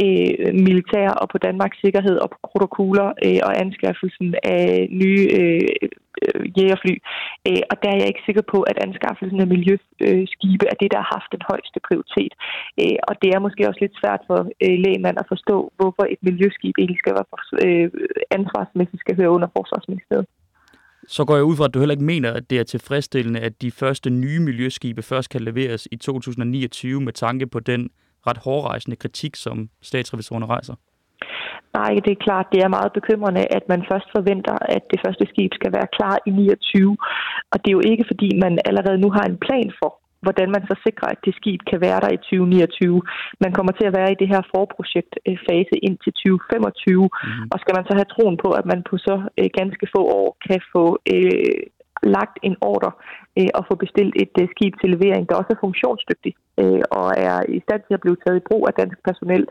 øh, 0.03 0.53
militær 0.67 1.09
og 1.21 1.27
på 1.29 1.37
Danmarks 1.37 1.77
sikkerhed 1.83 2.17
og 2.23 2.29
på 2.29 2.37
protokoller 2.49 3.07
øh, 3.25 3.39
og 3.47 3.51
anskaffelsen 3.63 4.35
af 4.43 4.87
nye 5.01 5.23
øh, 5.39 5.67
øh, 6.23 6.43
jægerfly. 6.57 6.95
Øh, 7.47 7.63
og 7.71 7.75
der 7.81 7.89
er 7.91 7.99
jeg 7.99 8.09
ikke 8.09 8.25
sikker 8.25 8.45
på, 8.53 8.59
at 8.71 8.77
anskaffelsen 8.87 9.39
af 9.43 9.51
miljøskibe 9.55 10.65
er 10.71 10.77
det, 10.81 10.89
der 10.93 10.99
har 11.01 11.09
haft 11.17 11.29
den 11.35 11.43
højeste 11.49 11.79
prioritet. 11.87 12.33
Øh, 12.81 12.97
og 13.09 13.13
det 13.21 13.29
er 13.31 13.45
måske 13.45 13.67
også 13.69 13.81
lidt 13.81 13.99
svært 14.01 14.21
for 14.29 14.39
øh, 14.65 14.77
lægemand 14.85 15.17
at 15.19 15.29
forstå, 15.33 15.57
hvorfor 15.77 16.03
et 16.13 16.21
miljøskib 16.27 16.75
egentlig 16.77 17.01
skal 17.01 17.15
være 17.17 17.29
øh, 17.65 17.87
ansvarsmæssigt 18.37 19.01
skal 19.03 19.17
høre 19.19 19.35
under 19.35 19.49
Forsvarsministeriet. 19.57 20.27
Så 21.07 21.25
går 21.25 21.35
jeg 21.35 21.43
ud 21.43 21.55
fra, 21.55 21.65
at 21.65 21.73
du 21.73 21.79
heller 21.79 21.93
ikke 21.93 22.03
mener, 22.03 22.33
at 22.33 22.49
det 22.49 22.59
er 22.59 22.63
tilfredsstillende, 22.63 23.39
at 23.39 23.61
de 23.61 23.71
første 23.71 24.09
nye 24.09 24.39
miljøskibe 24.39 25.01
først 25.01 25.29
kan 25.29 25.41
leveres 25.41 25.87
i 25.91 25.95
2029 25.95 27.01
med 27.01 27.13
tanke 27.13 27.47
på 27.47 27.59
den 27.59 27.89
ret 28.27 28.37
hårdrejsende 28.37 28.97
kritik, 28.97 29.35
som 29.35 29.69
statsrevisorerne 29.81 30.45
rejser? 30.45 30.75
Nej, 31.73 31.91
det 32.05 32.11
er 32.11 32.23
klart, 32.27 32.47
det 32.51 32.59
er 32.63 32.75
meget 32.77 32.93
bekymrende, 32.93 33.43
at 33.57 33.63
man 33.69 33.81
først 33.91 34.07
forventer, 34.15 34.55
at 34.75 34.83
det 34.91 34.99
første 35.05 35.25
skib 35.31 35.51
skal 35.53 35.71
være 35.77 35.87
klar 35.97 36.17
i 36.27 36.29
29. 36.29 36.97
Og 37.51 37.57
det 37.61 37.69
er 37.69 37.77
jo 37.79 37.83
ikke, 37.91 38.05
fordi 38.07 38.29
man 38.43 38.59
allerede 38.65 38.97
nu 38.97 39.09
har 39.17 39.23
en 39.23 39.37
plan 39.45 39.71
for, 39.79 39.91
hvordan 40.25 40.49
man 40.55 40.63
så 40.69 40.75
sikrer, 40.85 41.07
at 41.13 41.19
det 41.25 41.33
skib 41.39 41.61
kan 41.71 41.79
være 41.87 41.99
der 42.03 42.11
i 42.17 42.17
2029. 42.17 43.01
Man 43.43 43.51
kommer 43.55 43.73
til 43.75 43.85
at 43.87 43.95
være 43.99 44.11
i 44.11 44.19
det 44.21 44.27
her 44.33 44.41
forprojektfase 44.55 45.75
ind 45.87 45.95
til 46.03 46.11
2025, 46.13 47.09
mm. 47.09 47.51
og 47.51 47.57
skal 47.59 47.75
man 47.77 47.85
så 47.87 47.93
have 47.99 48.11
troen 48.13 48.37
på, 48.43 48.49
at 48.59 48.65
man 48.71 48.79
på 48.89 48.95
så 49.07 49.15
øh, 49.39 49.49
ganske 49.59 49.85
få 49.95 50.01
år 50.19 50.29
kan 50.47 50.59
få 50.73 50.85
øh, 51.13 51.59
lagt 52.17 52.35
en 52.47 52.55
ordre 52.61 52.91
øh, 53.39 53.49
og 53.57 53.61
få 53.69 53.75
bestilt 53.83 54.13
et 54.23 54.35
øh, 54.41 54.47
skib 54.53 54.73
til 54.81 54.89
levering, 54.95 55.23
der 55.29 55.35
også 55.35 55.51
er 55.55 55.63
funktionsdygtigt 55.65 56.37
øh, 56.61 56.81
og 56.99 57.07
er 57.17 57.37
i 57.57 57.59
stand 57.65 57.81
til 57.87 57.93
at 57.97 58.03
blive 58.05 58.17
taget 58.23 58.37
i 58.39 58.47
brug 58.49 58.63
af 58.69 58.73
dansk 58.81 58.97
personel 59.07 59.43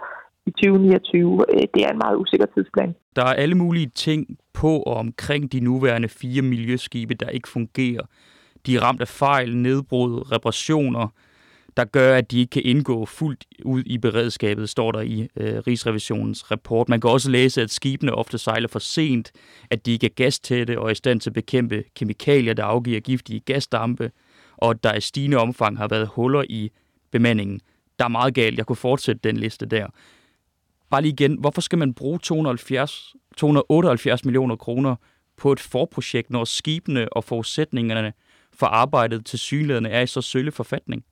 i 0.46 0.50
2029. 0.50 1.44
Øh, 1.54 1.64
det 1.74 1.80
er 1.86 1.90
en 1.92 2.02
meget 2.04 2.16
usikker 2.22 2.46
tidsplan. 2.54 2.94
Der 3.16 3.24
er 3.30 3.34
alle 3.42 3.54
mulige 3.54 3.90
ting 4.06 4.38
på 4.60 4.72
og 4.90 4.96
omkring 5.04 5.52
de 5.52 5.60
nuværende 5.60 6.08
fire 6.08 6.42
miljøskibe, 6.42 7.14
der 7.14 7.28
ikke 7.28 7.48
fungerer. 7.48 8.04
De 8.66 8.76
er 8.76 8.80
ramt 8.80 9.00
af 9.00 9.08
fejl, 9.08 9.56
nedbrud, 9.56 10.32
reparationer, 10.32 11.08
der 11.76 11.84
gør, 11.84 12.16
at 12.16 12.30
de 12.30 12.38
ikke 12.38 12.50
kan 12.50 12.62
indgå 12.64 13.06
fuldt 13.06 13.44
ud 13.64 13.82
i 13.86 13.98
beredskabet, 13.98 14.68
står 14.68 14.92
der 14.92 15.00
i 15.00 15.28
øh, 15.36 15.58
Rigsrevisionens 15.66 16.50
rapport. 16.50 16.88
Man 16.88 17.00
kan 17.00 17.10
også 17.10 17.30
læse, 17.30 17.62
at 17.62 17.70
skibene 17.70 18.14
ofte 18.14 18.38
sejler 18.38 18.68
for 18.68 18.78
sent, 18.78 19.32
at 19.70 19.86
de 19.86 19.92
ikke 19.92 20.06
er 20.06 20.10
gastætte 20.16 20.78
og 20.80 20.86
er 20.86 20.90
i 20.90 20.94
stand 20.94 21.20
til 21.20 21.30
at 21.30 21.34
bekæmpe 21.34 21.84
kemikalier, 21.94 22.54
der 22.54 22.64
afgiver 22.64 23.00
giftige 23.00 23.40
gasdampe, 23.40 24.10
og 24.56 24.70
at 24.70 24.84
der 24.84 24.94
i 24.94 25.00
stigende 25.00 25.36
omfang 25.36 25.78
har 25.78 25.88
været 25.88 26.08
huller 26.08 26.44
i 26.48 26.70
bemandingen. 27.10 27.60
Der 27.98 28.04
er 28.04 28.08
meget 28.08 28.34
galt. 28.34 28.58
Jeg 28.58 28.66
kunne 28.66 28.76
fortsætte 28.76 29.20
den 29.24 29.36
liste 29.36 29.66
der. 29.66 29.86
Bare 30.90 31.02
lige 31.02 31.12
igen, 31.12 31.38
hvorfor 31.40 31.60
skal 31.60 31.78
man 31.78 31.94
bruge 31.94 32.18
270, 32.18 33.14
278 33.36 34.24
millioner 34.24 34.56
kroner 34.56 34.96
på 35.36 35.52
et 35.52 35.60
forprojekt, 35.60 36.30
når 36.30 36.44
skibene 36.44 37.12
og 37.12 37.24
forudsætningerne 37.24 38.12
for 38.60 38.66
arbejdet 38.66 39.26
til 39.26 39.38
synligheden 39.38 39.86
er 39.86 40.00
i 40.00 40.06
så 40.06 40.22
sølle 40.22 40.52
forfatning? 40.52 41.04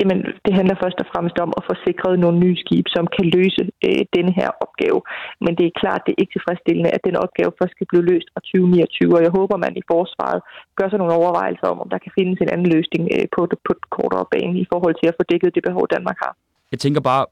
jamen 0.00 0.18
det 0.44 0.52
handler 0.58 0.76
først 0.82 0.98
og 1.02 1.08
fremmest 1.12 1.38
om 1.44 1.50
at 1.58 1.62
få 1.68 1.74
sikret 1.86 2.14
nogle 2.24 2.38
nye 2.44 2.56
skibe, 2.64 2.88
som 2.96 3.04
kan 3.14 3.26
løse 3.36 3.62
øh, 3.88 4.02
denne 4.16 4.32
her 4.40 4.50
opgave. 4.64 4.98
Men 5.44 5.52
det 5.58 5.64
er 5.66 5.78
klart, 5.82 6.04
det 6.04 6.12
er 6.12 6.20
ikke 6.22 6.34
tilfredsstillende, 6.36 6.90
at 6.96 7.02
den 7.08 7.16
opgave 7.24 7.50
først 7.58 7.74
skal 7.76 7.88
blive 7.90 8.08
løst 8.10 8.28
fra 8.32 8.40
2029, 8.40 9.16
og 9.16 9.22
jeg 9.26 9.32
håber, 9.38 9.56
man 9.66 9.74
i 9.80 9.84
forsvaret 9.92 10.40
gør 10.78 10.88
sig 10.88 10.98
nogle 11.00 11.16
overvejelser 11.20 11.66
om, 11.72 11.78
om 11.84 11.88
der 11.94 12.00
kan 12.04 12.12
findes 12.18 12.38
en 12.40 12.50
anden 12.54 12.68
løsning 12.76 13.02
øh, 13.16 13.26
på, 13.34 13.40
på 13.66 13.72
kortere 13.96 14.26
bane 14.32 14.56
i 14.64 14.66
forhold 14.72 14.94
til 15.00 15.08
at 15.10 15.16
få 15.18 15.24
dækket 15.32 15.54
det 15.56 15.62
behov, 15.68 15.84
Danmark 15.96 16.18
har. 16.24 16.32
Jeg 16.72 16.80
tænker 16.84 17.00
bare, 17.12 17.24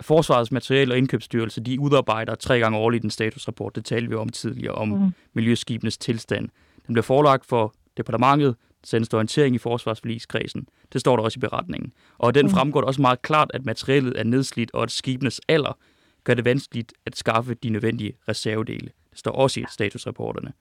Forsvarets 0.00 0.52
Material- 0.52 0.92
og 0.92 0.98
Indkøbsstyrelse, 0.98 1.60
de 1.60 1.80
udarbejder 1.80 2.34
tre 2.34 2.58
gange 2.58 2.78
årligt 2.78 3.04
en 3.04 3.10
statusrapport. 3.10 3.76
Det 3.76 3.84
talte 3.84 4.08
vi 4.08 4.14
om 4.14 4.28
tidligere, 4.28 4.74
om 4.74 4.88
mm. 4.88 5.10
miljøskibenes 5.34 5.98
tilstand. 5.98 6.48
Den 6.86 6.92
bliver 6.94 7.02
forelagt 7.02 7.46
for 7.46 7.72
departementet, 7.96 8.56
sendes 8.84 9.08
der 9.08 9.16
orientering 9.16 9.54
i 9.54 9.58
forsvarsforligskredsen. 9.58 10.68
Det 10.92 11.00
står 11.00 11.16
der 11.16 11.22
også 11.22 11.38
i 11.38 11.40
beretningen. 11.40 11.92
Og 12.18 12.34
den 12.34 12.46
mm. 12.46 12.50
fremgår 12.50 12.82
også 12.82 13.02
meget 13.02 13.22
klart, 13.22 13.50
at 13.54 13.64
materialet 13.64 14.20
er 14.20 14.24
nedslidt, 14.24 14.70
og 14.74 14.82
at 14.82 14.90
skibenes 14.90 15.40
alder 15.48 15.78
gør 16.24 16.34
det 16.34 16.44
vanskeligt 16.44 16.92
at 17.06 17.16
skaffe 17.16 17.54
de 17.54 17.68
nødvendige 17.70 18.12
reservedele. 18.28 18.90
Det 19.10 19.18
står 19.18 19.32
også 19.32 19.60
i 19.60 19.64
statusrapporterne. 19.68 20.52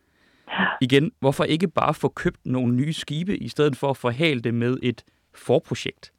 Igen, 0.81 1.11
hvorfor 1.19 1.43
ikke 1.43 1.67
bare 1.67 1.93
få 1.93 2.07
købt 2.07 2.39
nogle 2.45 2.75
nye 2.75 2.93
skibe, 2.93 3.37
i 3.37 3.47
stedet 3.47 3.75
for 3.75 3.89
at 3.89 3.97
forhale 3.97 4.39
det 4.41 4.53
med 4.53 4.77
et 4.83 5.03
forprojekt? 5.33 6.11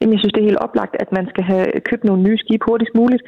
Jamen, 0.00 0.12
jeg 0.12 0.20
synes, 0.20 0.32
det 0.32 0.40
er 0.40 0.50
helt 0.50 0.64
oplagt, 0.66 0.96
at 1.00 1.12
man 1.12 1.26
skal 1.32 1.44
have 1.44 1.66
købt 1.90 2.04
nogle 2.04 2.22
nye 2.22 2.38
skibe 2.38 2.64
hurtigst 2.68 2.94
muligt. 2.94 3.22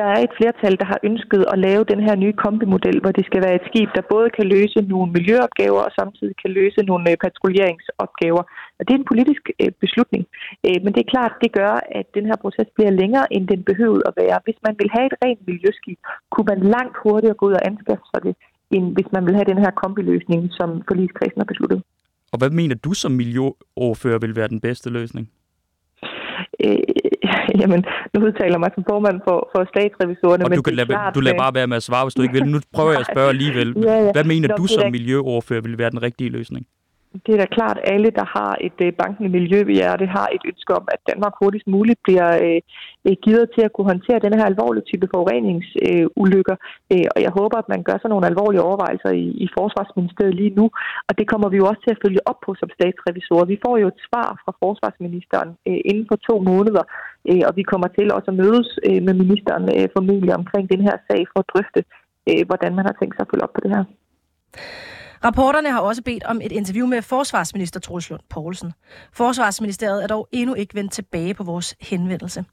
Der 0.00 0.08
er 0.14 0.20
et 0.26 0.36
flertal, 0.38 0.74
der 0.80 0.86
har 0.92 1.00
ønsket 1.10 1.42
at 1.52 1.58
lave 1.66 1.84
den 1.92 2.00
her 2.06 2.14
nye 2.24 2.36
kombimodel, 2.44 2.98
hvor 3.00 3.12
det 3.18 3.24
skal 3.26 3.42
være 3.44 3.56
et 3.58 3.68
skib, 3.68 3.88
der 3.96 4.10
både 4.14 4.28
kan 4.36 4.46
løse 4.54 4.78
nogle 4.92 5.12
miljøopgaver 5.16 5.82
og 5.86 5.92
samtidig 6.00 6.34
kan 6.42 6.50
løse 6.58 6.80
nogle 6.90 7.10
øh, 7.10 7.16
patruljeringsopgaver. 7.24 8.42
Og 8.78 8.82
det 8.84 8.92
er 8.92 9.00
en 9.00 9.10
politisk 9.12 9.42
øh, 9.62 9.72
beslutning. 9.84 10.22
Øh, 10.66 10.78
men 10.84 10.90
det 10.94 11.00
er 11.02 11.12
klart, 11.14 11.32
det 11.44 11.50
gør, 11.60 11.74
at 11.98 12.06
den 12.16 12.24
her 12.30 12.36
proces 12.44 12.68
bliver 12.76 12.92
længere, 13.02 13.26
end 13.34 13.44
den 13.52 13.62
behøvede 13.70 14.04
at 14.10 14.14
være. 14.22 14.38
Hvis 14.46 14.58
man 14.66 14.74
vil 14.80 14.90
have 14.96 15.06
et 15.10 15.16
rent 15.24 15.42
miljøskib, 15.50 15.98
kunne 16.32 16.48
man 16.52 16.60
langt 16.74 16.96
hurtigere 17.02 17.38
gå 17.40 17.44
ud 17.48 17.56
og 17.60 17.66
anskaffe 17.70 18.06
sig 18.10 18.20
det, 18.26 18.34
end 18.76 18.84
hvis 18.96 19.08
man 19.16 19.22
vil 19.26 19.34
have 19.38 19.50
den 19.52 19.60
her 19.64 19.72
kombiløsning, 19.82 20.40
som 20.58 20.68
forligskredsen 20.88 21.40
har 21.42 21.50
besluttet. 21.52 21.80
Og 22.32 22.38
hvad 22.38 22.50
mener 22.60 22.76
du 22.86 22.92
som 23.02 23.12
miljøoverfører 23.22 24.20
vil 24.24 24.36
være 24.36 24.48
den 24.54 24.60
bedste 24.60 24.88
løsning? 24.98 25.24
øh, 26.64 26.78
jamen, 27.62 27.80
nu 28.14 28.26
udtaler 28.26 28.58
mig 28.58 28.70
som 28.74 28.84
formand 28.90 29.20
for, 29.26 29.38
for 29.52 29.60
statsrevisorerne. 29.72 30.44
Og 30.44 30.50
du, 30.56 30.62
kan 30.62 30.74
lade, 30.74 30.86
klart, 30.86 31.14
du 31.14 31.20
lader 31.20 31.38
bare 31.44 31.54
være 31.54 31.66
med 31.66 31.76
at 31.76 31.82
svare, 31.82 32.04
hvis 32.04 32.14
du 32.14 32.22
ikke 32.22 32.34
vil. 32.38 32.46
Nu 32.54 32.60
prøver 32.76 32.90
jeg 32.90 33.00
at 33.00 33.10
spørge 33.14 33.28
alligevel. 33.36 33.68
ja, 33.82 33.96
ja. 34.06 34.12
Hvad 34.12 34.24
mener 34.24 34.48
Nå, 34.48 34.54
du 34.56 34.66
som 34.66 34.90
miljøoverfører 34.90 35.60
vil 35.60 35.78
være 35.78 35.90
den 35.90 36.02
rigtige 36.02 36.30
løsning? 36.30 36.66
Det 37.26 37.32
er 37.34 37.40
da 37.40 37.54
klart, 37.58 37.78
at 37.78 37.92
alle, 37.94 38.10
der 38.18 38.26
har 38.38 38.52
et 38.68 38.78
øh, 38.86 38.92
bankende 39.00 39.30
miljø 39.38 39.58
ved 39.70 39.98
det 40.02 40.08
har 40.18 40.28
et 40.36 40.44
ønske 40.50 40.72
om, 40.78 40.84
at 40.94 41.00
Danmark 41.10 41.34
hurtigst 41.40 41.66
muligt 41.66 42.00
bliver 42.06 42.28
øh, 42.46 42.60
øh 43.06 43.16
givet 43.24 43.44
til 43.54 43.62
at 43.64 43.72
kunne 43.72 43.90
håndtere 43.92 44.24
den 44.26 44.34
her 44.38 44.44
alvorlige 44.52 44.88
type 44.90 45.06
forureningsulykker. 45.14 46.56
Øh, 46.92 46.98
øh, 46.98 47.06
og 47.14 47.18
jeg 47.26 47.32
håber, 47.38 47.56
at 47.58 47.68
man 47.74 47.82
gør 47.88 47.98
sig 47.98 48.10
nogle 48.10 48.26
alvorlige 48.30 48.66
overvejelser 48.68 49.10
i, 49.22 49.26
i 49.44 49.46
Forsvarsministeriet 49.58 50.34
lige 50.40 50.56
nu. 50.60 50.66
Og 51.08 51.12
det 51.18 51.26
kommer 51.30 51.48
vi 51.48 51.56
jo 51.60 51.66
også 51.70 51.82
til 51.82 51.94
at 51.94 52.02
følge 52.04 52.22
op 52.30 52.38
på 52.46 52.50
som 52.60 52.70
statsrevisor. 52.76 53.44
Vi 53.52 53.58
får 53.64 53.74
jo 53.82 53.86
et 53.94 54.00
svar 54.08 54.28
fra 54.42 54.52
Forsvarsministeren 54.62 55.50
øh, 55.68 55.80
inden 55.90 56.06
for 56.10 56.18
to 56.28 56.34
måneder, 56.50 56.84
øh, 57.30 57.42
og 57.48 57.52
vi 57.58 57.62
kommer 57.72 57.88
til 57.98 58.06
også 58.16 58.30
at 58.32 58.40
mødes 58.42 58.68
øh, 58.88 59.00
med 59.06 59.14
ministeren 59.22 59.64
øh, 59.76 59.86
formentlig 59.96 60.32
omkring 60.40 60.64
den 60.74 60.82
her 60.88 60.96
sag 61.08 61.20
for 61.30 61.38
at 61.42 61.50
drøfte, 61.52 61.80
øh, 62.30 62.42
hvordan 62.48 62.72
man 62.78 62.84
har 62.88 62.94
tænkt 62.96 63.14
sig 63.14 63.24
at 63.24 63.30
følge 63.30 63.46
op 63.46 63.54
på 63.54 63.60
det 63.64 63.70
her. 63.76 63.84
Rapporterne 65.24 65.70
har 65.70 65.80
også 65.80 66.02
bedt 66.02 66.24
om 66.24 66.40
et 66.40 66.52
interview 66.52 66.86
med 66.86 67.02
forsvarsminister 67.02 67.80
Troels 67.80 68.10
Lund 68.10 68.20
Poulsen. 68.30 68.72
Forsvarsministeriet 69.12 70.02
er 70.02 70.06
dog 70.06 70.28
endnu 70.32 70.54
ikke 70.54 70.74
vendt 70.74 70.92
tilbage 70.92 71.34
på 71.34 71.44
vores 71.44 71.74
henvendelse. 71.80 72.44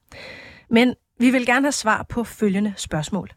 Men 0.69 0.95
vi 1.19 1.29
vil 1.29 1.45
gerne 1.45 1.65
have 1.65 1.71
svar 1.71 2.05
på 2.09 2.23
følgende 2.23 2.73
spørgsmål. 2.77 3.29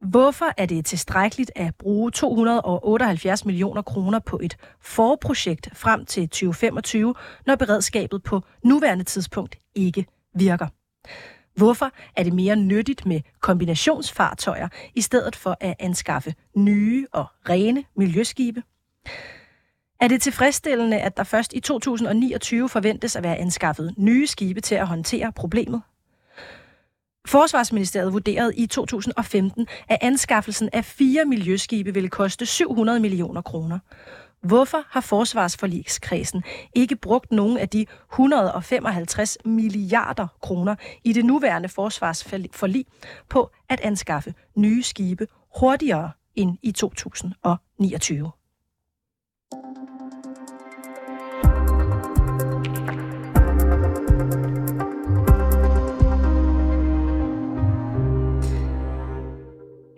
Hvorfor 0.00 0.46
er 0.56 0.66
det 0.66 0.86
tilstrækkeligt 0.86 1.52
at 1.56 1.74
bruge 1.74 2.10
278 2.10 3.44
millioner 3.44 3.82
kroner 3.82 4.18
på 4.18 4.40
et 4.42 4.56
forprojekt 4.80 5.68
frem 5.72 6.06
til 6.06 6.28
2025, 6.28 7.14
når 7.46 7.56
beredskabet 7.56 8.22
på 8.22 8.40
nuværende 8.64 9.04
tidspunkt 9.04 9.56
ikke 9.74 10.06
virker? 10.34 10.68
Hvorfor 11.54 11.90
er 12.16 12.22
det 12.22 12.32
mere 12.32 12.56
nyttigt 12.56 13.06
med 13.06 13.20
kombinationsfartøjer, 13.40 14.68
i 14.94 15.00
stedet 15.00 15.36
for 15.36 15.56
at 15.60 15.74
anskaffe 15.78 16.34
nye 16.56 17.06
og 17.12 17.26
rene 17.48 17.84
miljøskibe? 17.96 18.62
Er 20.00 20.08
det 20.08 20.22
tilfredsstillende, 20.22 21.00
at 21.00 21.16
der 21.16 21.24
først 21.24 21.52
i 21.52 21.60
2029 21.60 22.68
forventes 22.68 23.16
at 23.16 23.22
være 23.22 23.36
anskaffet 23.36 23.94
nye 23.96 24.26
skibe 24.26 24.60
til 24.60 24.74
at 24.74 24.86
håndtere 24.86 25.32
problemet? 25.32 25.82
Forsvarsministeriet 27.26 28.12
vurderede 28.12 28.56
i 28.56 28.66
2015, 28.66 29.66
at 29.88 29.98
anskaffelsen 30.00 30.68
af 30.72 30.84
fire 30.84 31.24
miljøskibe 31.24 31.94
ville 31.94 32.08
koste 32.08 32.46
700 32.46 33.00
millioner 33.00 33.42
kroner. 33.42 33.78
Hvorfor 34.44 34.84
har 34.88 35.00
forsvarsforligskredsen 35.00 36.42
ikke 36.74 36.96
brugt 36.96 37.32
nogen 37.32 37.58
af 37.58 37.68
de 37.68 37.86
155 38.12 39.38
milliarder 39.44 40.26
kroner 40.42 40.74
i 41.04 41.12
det 41.12 41.24
nuværende 41.24 41.68
forsvarsforlig 41.68 42.86
på 43.28 43.50
at 43.68 43.80
anskaffe 43.80 44.34
nye 44.56 44.82
skibe 44.82 45.26
hurtigere 45.58 46.10
end 46.34 46.58
i 46.62 46.72
2029? 46.72 48.30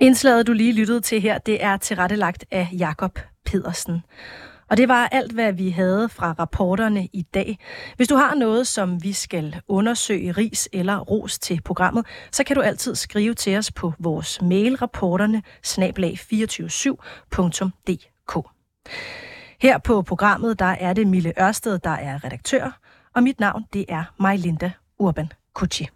Indslaget, 0.00 0.46
du 0.46 0.52
lige 0.52 0.72
lyttede 0.72 1.00
til 1.00 1.20
her, 1.20 1.38
det 1.38 1.64
er 1.64 1.76
tilrettelagt 1.76 2.44
af 2.50 2.68
Jakob 2.72 3.18
Pedersen. 3.46 4.02
Og 4.70 4.76
det 4.76 4.88
var 4.88 5.08
alt, 5.12 5.32
hvad 5.32 5.52
vi 5.52 5.70
havde 5.70 6.08
fra 6.08 6.34
rapporterne 6.38 7.08
i 7.12 7.22
dag. 7.22 7.58
Hvis 7.96 8.08
du 8.08 8.16
har 8.16 8.34
noget, 8.34 8.66
som 8.66 9.02
vi 9.02 9.12
skal 9.12 9.60
undersøge, 9.68 10.32
ris 10.32 10.68
eller 10.72 10.98
ros 10.98 11.38
til 11.38 11.60
programmet, 11.60 12.06
så 12.32 12.44
kan 12.44 12.56
du 12.56 12.62
altid 12.62 12.94
skrive 12.94 13.34
til 13.34 13.58
os 13.58 13.72
på 13.72 13.92
vores 13.98 14.42
mail 14.42 14.76
rapporterne 14.76 15.42
247dk 15.66 18.42
Her 19.60 19.78
på 19.78 20.02
programmet, 20.02 20.58
der 20.58 20.64
er 20.64 20.92
det 20.92 21.06
Mille 21.06 21.42
Ørsted, 21.42 21.78
der 21.78 21.90
er 21.90 22.24
redaktør, 22.24 22.78
og 23.14 23.22
mit 23.22 23.40
navn, 23.40 23.64
det 23.72 23.84
er 23.88 24.04
Majlinda 24.20 24.70
Urban 24.98 25.32
Kutschi. 25.54 25.88